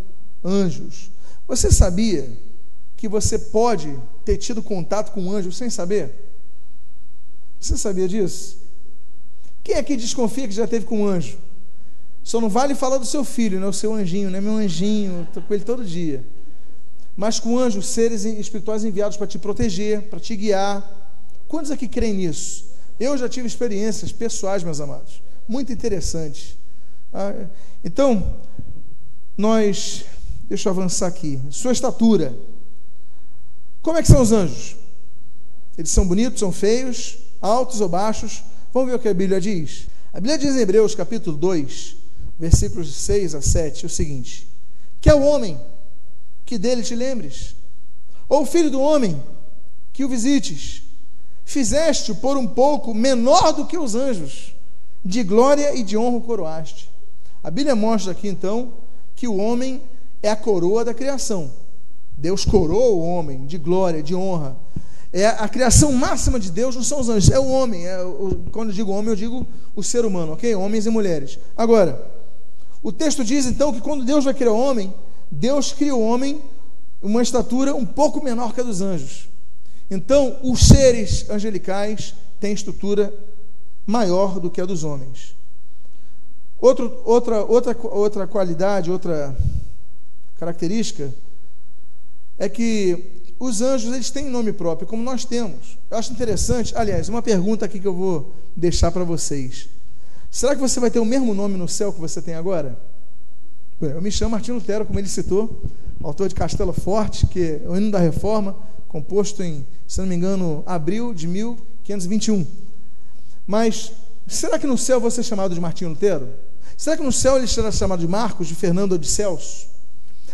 anjos. 0.44 1.12
Você 1.48 1.72
sabia 1.72 2.30
que 2.96 3.08
você 3.08 3.38
pode 3.38 3.94
ter 4.24 4.38
tido 4.38 4.62
contato 4.62 5.12
com 5.12 5.22
um 5.22 5.32
anjo 5.32 5.52
sem 5.52 5.70
saber? 5.70 6.14
Você 7.60 7.78
sabia 7.78 8.08
disso? 8.08 8.58
Quem 9.64 9.76
aqui 9.76 9.96
desconfia 9.96 10.48
que 10.48 10.54
já 10.54 10.68
teve 10.68 10.86
com 10.86 11.02
um 11.02 11.08
anjo? 11.08 11.38
Só 12.24 12.40
não 12.40 12.50
vale 12.50 12.76
falar 12.76 12.98
do 12.98 13.06
seu 13.06 13.24
filho, 13.24 13.60
né? 13.60 13.66
o 13.66 13.74
seu 13.74 13.94
anjinho, 13.94 14.30
né? 14.30 14.40
meu 14.40 14.56
anjinho, 14.56 15.24
estou 15.24 15.42
com 15.42 15.54
ele 15.54 15.64
todo 15.64 15.84
dia. 15.84 16.24
Mas 17.16 17.40
com 17.40 17.58
anjos, 17.58 17.88
seres 17.88 18.24
espirituais 18.24 18.84
enviados 18.84 19.18
para 19.18 19.28
te 19.28 19.38
proteger, 19.38 20.04
para 20.04 20.20
te 20.20 20.36
guiar. 20.36 20.88
Quantos 21.48 21.72
aqui 21.72 21.88
creem 21.88 22.14
nisso? 22.14 22.72
Eu 23.00 23.18
já 23.18 23.28
tive 23.28 23.48
experiências 23.48 24.12
pessoais, 24.12 24.64
meus 24.64 24.80
amados, 24.80 25.22
muito 25.48 25.72
interessantes. 25.74 26.58
Ah, 27.12 27.34
então, 27.84 28.36
nós, 29.36 30.06
deixa 30.48 30.70
eu 30.70 30.74
avançar 30.74 31.08
aqui. 31.08 31.40
Sua 31.50 31.72
estatura. 31.72 32.36
Como 33.82 33.98
é 33.98 34.02
que 34.02 34.08
são 34.08 34.22
os 34.22 34.32
anjos? 34.32 34.78
Eles 35.78 35.90
são 35.90 36.08
bonitos, 36.08 36.40
são 36.40 36.52
feios, 36.52 37.18
altos 37.42 37.82
ou 37.82 37.90
baixos? 37.90 38.44
Vamos 38.72 38.90
ver 38.90 38.96
o 38.96 39.00
que 39.00 39.10
a 39.10 39.14
Bíblia 39.14 39.42
diz. 39.42 39.88
A 40.14 40.20
Bíblia 40.20 40.38
diz 40.38 40.56
em 40.56 40.60
Hebreus, 40.60 40.94
capítulo 40.94 41.36
2, 41.36 41.98
versículos 42.42 42.88
de 42.88 42.94
6 42.94 43.36
a 43.36 43.42
7, 43.42 43.86
o 43.86 43.90
seguinte: 43.90 44.48
Que 45.00 45.12
é 45.12 45.14
o 45.14 45.22
homem 45.22 45.62
que 46.44 46.58
dele 46.58 46.82
te 46.82 46.96
lembres, 46.96 47.56
ou 48.28 48.42
o 48.42 48.46
filho 48.46 48.72
do 48.72 48.82
homem 48.82 49.22
que 49.94 50.04
o 50.04 50.10
visites. 50.10 50.82
Fizeste-o 51.46 52.16
por 52.16 52.38
um 52.38 52.48
pouco 52.48 52.94
menor 52.94 53.52
do 53.52 53.68
que 53.68 53.78
os 53.78 53.94
anjos, 53.94 54.56
de 55.06 55.22
glória 55.24 55.76
e 55.76 55.84
de 55.84 55.96
honra 55.96 56.18
o 56.18 56.22
coroaste. 56.22 56.90
A 57.44 57.52
Bíblia 57.52 57.76
mostra 57.76 58.12
aqui 58.12 58.28
então 58.28 58.74
que 59.16 59.28
o 59.28 59.38
homem 59.38 59.82
é 60.24 60.30
a 60.30 60.36
coroa 60.36 60.84
da 60.84 60.94
criação. 60.94 61.52
Deus 62.18 62.44
coroa 62.44 62.92
o 62.92 63.02
homem 63.02 63.46
de 63.46 63.58
glória, 63.58 64.02
de 64.02 64.16
honra. 64.16 64.56
É 65.14 65.28
a 65.28 65.48
criação 65.48 65.92
máxima 65.92 66.40
de 66.40 66.50
Deus 66.50 66.76
não 66.76 66.84
são 66.84 67.02
os 67.02 67.10
anjos, 67.10 67.30
é 67.30 67.40
o 67.40 67.50
homem. 67.50 67.86
É 67.86 68.02
o, 68.02 68.46
quando 68.52 68.70
eu 68.70 68.76
digo 68.76 68.92
homem, 68.92 69.10
eu 69.10 69.16
digo 69.16 69.46
o 69.76 69.84
ser 69.84 70.06
humano, 70.06 70.34
ok? 70.34 70.56
Homens 70.56 70.86
e 70.86 70.90
mulheres. 70.90 71.38
Agora, 71.58 72.11
o 72.84 72.92
texto 72.92 73.24
diz 73.24 73.46
então 73.46 73.72
que 73.74 73.82
quando 73.82 74.04
Deus 74.04 74.26
vai 74.26 74.34
criar 74.34 74.52
o 74.52 74.60
homem, 74.60 74.94
Deus 75.30 75.72
cria 75.72 75.96
o 75.96 76.02
homem 76.02 76.42
uma 77.02 77.22
estatura 77.22 77.76
um 77.76 77.86
pouco 77.86 78.24
menor 78.24 78.54
que 78.54 78.62
a 78.62 78.64
dos 78.64 78.82
anjos. 78.82 79.30
Então, 79.90 80.38
os 80.44 80.68
seres 80.68 81.30
angelicais 81.30 82.14
têm 82.40 82.54
estrutura 82.54 83.14
maior 83.86 84.40
do 84.40 84.50
que 84.50 84.62
a 84.62 84.66
dos 84.66 84.84
homens. 84.84 85.36
Outro, 86.60 87.02
outra, 87.04 87.44
outra, 87.44 87.78
outra 87.84 88.28
qualidade, 88.28 88.92
outra 88.92 89.36
característica 90.38 91.14
é 92.38 92.48
que 92.48 93.22
os 93.40 93.62
anjos 93.62 93.94
eles 93.94 94.12
têm 94.12 94.26
nome 94.26 94.54
próprio, 94.54 94.88
como 94.88 95.02
nós 95.02 95.26
temos. 95.26 95.78
Eu 95.90 95.98
acho 95.98 96.14
interessante, 96.14 96.76
aliás, 96.76 97.10
uma 97.10 97.22
pergunta 97.22 97.66
aqui 97.66 97.80
que 97.80 97.88
eu 97.88 97.94
vou 97.94 98.34
deixar 98.56 98.92
para 98.92 99.04
vocês. 99.04 99.68
Será 100.32 100.56
que 100.56 100.62
você 100.62 100.80
vai 100.80 100.90
ter 100.90 101.00
o 101.00 101.04
mesmo 101.04 101.34
nome 101.34 101.58
no 101.58 101.68
céu 101.68 101.92
que 101.92 102.00
você 102.00 102.22
tem 102.22 102.36
agora? 102.36 102.80
Eu 103.82 104.02
me 104.02 104.10
chamo 104.10 104.32
Martinho 104.32 104.56
Lutero, 104.56 104.86
como 104.86 104.98
ele 104.98 105.10
citou, 105.10 105.62
autor 106.02 106.30
de 106.30 106.36
Castelo 106.36 106.72
Forte, 106.72 107.28
que 107.28 107.62
é 107.62 107.68
o 107.68 107.76
hino 107.76 107.92
da 107.92 108.00
reforma, 108.00 108.56
composto 108.88 109.44
em, 109.44 109.68
se 109.86 110.00
não 110.00 110.08
me 110.08 110.16
engano, 110.16 110.64
abril 110.66 111.14
de 111.14 111.28
1521. 111.28 112.48
Mas 113.46 113.92
será 114.26 114.58
que 114.58 114.66
no 114.66 114.78
céu 114.78 115.02
você 115.02 115.20
é 115.20 115.24
chamado 115.24 115.54
de 115.54 115.60
Martinho 115.60 115.90
Lutero? 115.90 116.30
Será 116.78 116.96
que 116.96 117.04
no 117.04 117.12
céu 117.12 117.36
ele 117.36 117.46
será 117.46 117.70
chamado 117.70 118.00
de 118.00 118.08
Marcos, 118.08 118.48
de 118.48 118.56
Fernando 118.56 118.94
ou 118.94 118.98
de 118.98 119.08
Celso? 119.08 119.68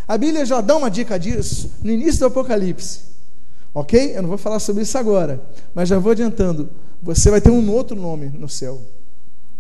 A 0.07 0.15
Bíblia 0.15 0.45
já 0.45 0.61
dá 0.61 0.77
uma 0.77 0.91
dica 0.91 1.17
disso 1.17 1.71
no 1.81 1.89
início 1.89 2.19
do 2.19 2.27
Apocalipse. 2.27 2.99
Ok? 3.73 4.15
Eu 4.15 4.21
não 4.21 4.29
vou 4.29 4.37
falar 4.37 4.59
sobre 4.59 4.83
isso 4.83 4.95
agora, 4.95 5.41
mas 5.73 5.89
já 5.89 5.97
vou 5.97 6.11
adiantando. 6.11 6.69
Você 7.01 7.31
vai 7.31 7.41
ter 7.41 7.49
um 7.49 7.71
outro 7.71 7.99
nome 7.99 8.29
no 8.29 8.47
céu. 8.47 8.79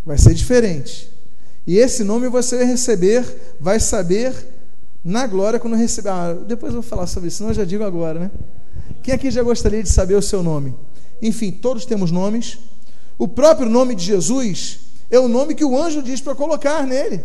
Vai 0.07 0.17
ser 0.17 0.33
diferente. 0.33 1.11
E 1.67 1.77
esse 1.77 2.01
nome 2.01 2.29
você 2.29 2.55
vai 2.55 2.65
receber, 2.65 3.25
vai 3.59 3.77
saber 3.77 4.33
na 5.03 5.27
glória 5.27 5.59
quando 5.59 5.75
receber. 5.75 6.07
Ah, 6.07 6.33
depois 6.33 6.73
eu 6.73 6.81
vou 6.81 6.89
falar 6.89 7.07
sobre 7.07 7.27
isso, 7.27 7.37
senão 7.37 7.49
eu 7.49 7.55
já 7.55 7.65
digo 7.65 7.83
agora, 7.83 8.17
né? 8.17 8.31
Quem 9.03 9.13
aqui 9.13 9.29
já 9.29 9.43
gostaria 9.43 9.83
de 9.83 9.89
saber 9.89 10.15
o 10.15 10.21
seu 10.21 10.41
nome? 10.41 10.73
Enfim, 11.21 11.51
todos 11.51 11.85
temos 11.85 12.09
nomes. 12.09 12.57
O 13.19 13.27
próprio 13.27 13.69
nome 13.69 13.95
de 13.95 14.05
Jesus 14.05 14.79
é 15.11 15.19
o 15.19 15.27
nome 15.27 15.53
que 15.53 15.65
o 15.65 15.77
anjo 15.77 16.01
diz 16.01 16.21
para 16.21 16.33
colocar 16.33 16.87
nele. 16.87 17.21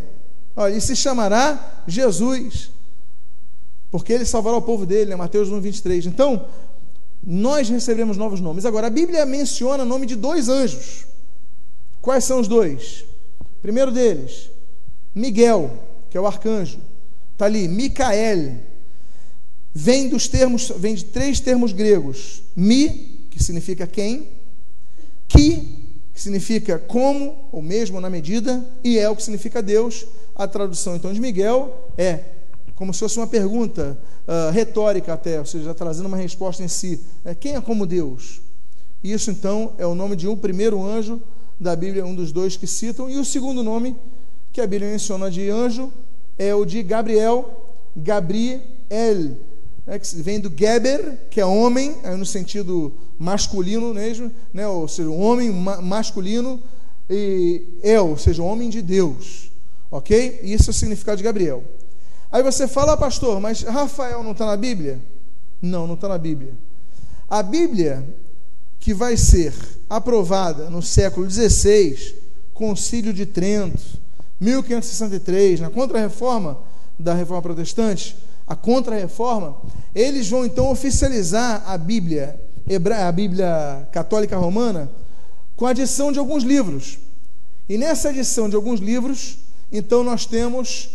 Olha, 0.56 0.72
ele 0.72 0.80
se 0.80 0.96
chamará 0.96 1.84
Jesus 1.86 2.72
porque 3.92 4.12
ele 4.12 4.24
salvará 4.24 4.56
o 4.56 4.62
povo 4.62 4.84
dele, 4.84 5.10
né? 5.10 5.14
Mateus 5.14 5.50
1, 5.50 5.60
23. 5.60 6.06
Então, 6.06 6.46
nós 7.22 7.68
recebemos 7.68 8.16
novos 8.16 8.40
nomes. 8.40 8.66
Agora, 8.66 8.88
a 8.88 8.90
Bíblia 8.90 9.24
menciona 9.24 9.84
o 9.84 9.86
nome 9.86 10.04
de 10.04 10.16
dois 10.16 10.48
anjos. 10.48 11.11
Quais 12.02 12.24
são 12.24 12.40
os 12.40 12.48
dois? 12.48 13.04
primeiro 13.62 13.92
deles, 13.92 14.50
Miguel, 15.14 15.70
que 16.10 16.18
é 16.18 16.20
o 16.20 16.26
arcanjo. 16.26 16.80
Está 17.32 17.44
ali, 17.44 17.68
Micael. 17.68 18.56
Vem 19.72 20.08
dos 20.08 20.26
termos, 20.26 20.72
vem 20.76 20.96
de 20.96 21.04
três 21.04 21.38
termos 21.38 21.72
gregos. 21.72 22.42
Mi, 22.56 22.88
que 23.30 23.42
significa 23.42 23.86
quem, 23.86 24.28
Ki, 25.28 25.78
que 26.12 26.20
significa 26.20 26.76
como, 26.76 27.48
ou 27.52 27.62
mesmo 27.62 28.00
na 28.00 28.10
medida, 28.10 28.66
e 28.82 28.98
El, 28.98 29.14
que 29.14 29.22
significa 29.22 29.62
Deus. 29.62 30.04
A 30.34 30.48
tradução 30.48 30.96
então 30.96 31.12
de 31.12 31.20
Miguel 31.20 31.88
é 31.96 32.20
como 32.74 32.92
se 32.92 32.98
fosse 32.98 33.18
uma 33.18 33.28
pergunta 33.28 33.96
uh, 34.26 34.50
retórica 34.50 35.12
até, 35.12 35.38
ou 35.38 35.46
seja, 35.46 35.72
trazendo 35.72 36.06
uma 36.06 36.16
resposta 36.16 36.64
em 36.64 36.68
si. 36.68 37.00
Né? 37.22 37.34
Quem 37.34 37.54
é 37.54 37.60
como 37.60 37.86
Deus? 37.86 38.40
Isso 39.04 39.30
então 39.30 39.74
é 39.78 39.86
o 39.86 39.94
nome 39.94 40.16
de 40.16 40.26
um 40.26 40.36
primeiro 40.36 40.82
anjo 40.82 41.22
da 41.58 41.74
Bíblia, 41.76 42.04
um 42.04 42.14
dos 42.14 42.32
dois 42.32 42.56
que 42.56 42.66
citam, 42.66 43.08
e 43.08 43.18
o 43.18 43.24
segundo 43.24 43.62
nome 43.62 43.96
que 44.52 44.60
a 44.60 44.66
Bíblia 44.66 44.90
menciona 44.90 45.30
de 45.30 45.48
anjo 45.48 45.92
é 46.38 46.54
o 46.54 46.64
de 46.64 46.82
Gabriel, 46.82 47.78
Gabriel, 47.96 48.60
né, 49.86 49.98
que 49.98 50.16
vem 50.16 50.40
do 50.40 50.52
Geber, 50.54 51.18
que 51.30 51.40
é 51.40 51.46
homem, 51.46 51.96
no 52.18 52.26
sentido 52.26 52.92
masculino 53.18 53.94
mesmo, 53.94 54.30
né, 54.52 54.66
ou 54.66 54.88
seja, 54.88 55.10
homem 55.10 55.50
ma 55.50 55.80
masculino, 55.80 56.60
e 57.08 57.78
El, 57.82 58.08
ou 58.08 58.16
seja, 58.16 58.42
homem 58.42 58.70
de 58.70 58.80
Deus. 58.80 59.50
Ok? 59.90 60.40
Esse 60.42 60.68
é 60.68 60.70
o 60.70 60.74
significado 60.74 61.18
de 61.18 61.22
Gabriel. 61.22 61.62
Aí 62.30 62.42
você 62.42 62.66
fala, 62.66 62.96
pastor, 62.96 63.38
mas 63.40 63.62
Rafael 63.62 64.22
não 64.22 64.32
está 64.32 64.46
na 64.46 64.56
Bíblia? 64.56 64.98
Não, 65.60 65.86
não 65.86 65.94
está 65.94 66.08
na 66.08 66.16
Bíblia. 66.16 66.54
A 67.28 67.42
Bíblia 67.42 68.02
que 68.82 68.92
vai 68.92 69.16
ser 69.16 69.54
aprovada 69.88 70.68
no 70.68 70.82
século 70.82 71.30
XVI, 71.30 72.16
Concílio 72.52 73.12
de 73.12 73.24
Trento, 73.24 73.80
1563, 74.40 75.60
na 75.60 75.70
Contra-Reforma 75.70 76.58
da 76.98 77.14
Reforma 77.14 77.42
Protestante, 77.42 78.16
a 78.44 78.56
Contra-Reforma, 78.56 79.56
eles 79.94 80.28
vão 80.28 80.44
então 80.44 80.68
oficializar 80.68 81.62
a 81.64 81.78
Bíblia, 81.78 82.40
a 83.06 83.12
Bíblia 83.12 83.88
Católica 83.92 84.36
Romana, 84.36 84.90
com 85.54 85.64
a 85.64 85.70
adição 85.70 86.10
de 86.10 86.18
alguns 86.18 86.42
livros. 86.42 86.98
E 87.68 87.78
nessa 87.78 88.08
adição 88.08 88.48
de 88.48 88.56
alguns 88.56 88.80
livros, 88.80 89.38
então 89.70 90.02
nós 90.02 90.26
temos 90.26 90.90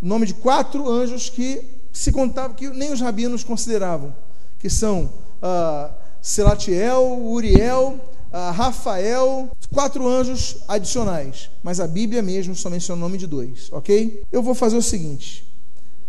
o 0.00 0.06
nome 0.06 0.24
de 0.24 0.32
quatro 0.32 0.90
anjos 0.90 1.28
que 1.28 1.62
se 1.92 2.10
contava 2.10 2.54
que 2.54 2.70
nem 2.70 2.90
os 2.90 3.02
rabinos 3.02 3.44
consideravam, 3.44 4.16
que 4.58 4.70
são 4.70 5.12
uh, 5.42 6.01
Selatiel, 6.22 7.20
Uriel, 7.20 7.98
uh, 8.32 8.52
Rafael, 8.52 9.50
quatro 9.74 10.06
anjos 10.06 10.58
adicionais, 10.68 11.50
mas 11.64 11.80
a 11.80 11.88
Bíblia 11.88 12.22
mesmo 12.22 12.54
só 12.54 12.70
menciona 12.70 13.00
o 13.00 13.04
nome 13.04 13.18
de 13.18 13.26
dois, 13.26 13.68
ok? 13.72 14.22
Eu 14.30 14.40
vou 14.40 14.54
fazer 14.54 14.76
o 14.76 14.82
seguinte, 14.82 15.44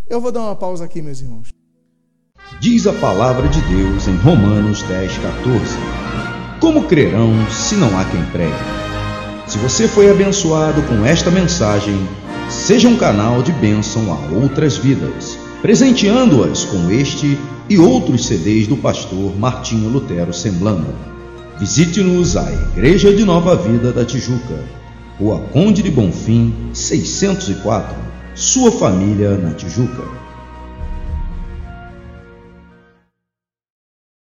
eu 0.08 0.22
vou 0.22 0.32
dar 0.32 0.42
uma 0.42 0.56
pausa 0.56 0.86
aqui, 0.86 1.02
meus 1.02 1.20
irmãos. 1.20 1.48
Diz 2.60 2.86
a 2.86 2.94
palavra 2.94 3.50
de 3.50 3.60
Deus 3.62 4.08
em 4.08 4.16
Romanos 4.18 4.84
10, 4.84 5.18
14: 5.18 5.66
Como 6.62 6.88
crerão 6.88 7.32
se 7.50 7.74
não 7.74 7.98
há 7.98 8.06
quem 8.06 8.24
pregue? 8.28 8.54
Se 9.48 9.58
você 9.58 9.88
foi 9.88 10.12
abençoado 10.12 10.84
com 10.84 11.04
esta 11.04 11.32
mensagem, 11.32 11.96
seja 12.50 12.88
um 12.88 12.98
canal 12.98 13.42
de 13.42 13.52
bênção 13.54 14.14
a 14.14 14.36
outras 14.36 14.78
vidas, 14.78 15.40
presenteando-as 15.64 16.66
com 16.66 16.92
este 16.92 17.36
e 17.74 17.80
outros 17.80 18.28
CDs 18.28 18.68
do 18.68 18.78
pastor 18.78 19.36
Martinho 19.36 19.90
Lutero 19.90 20.32
Semblando. 20.32 20.94
Visite-nos 21.60 22.38
à 22.38 22.52
Igreja 22.52 23.12
de 23.12 23.26
Nova 23.26 23.56
Vida 23.56 23.92
da 23.92 24.06
Tijuca, 24.06 24.64
Rua 25.20 25.40
Conde 25.52 25.82
de 25.82 25.90
Bonfim, 25.90 26.54
604, 26.72 27.96
sua 28.36 28.72
família 28.74 29.36
na 29.40 29.56
Tijuca. 29.56 30.23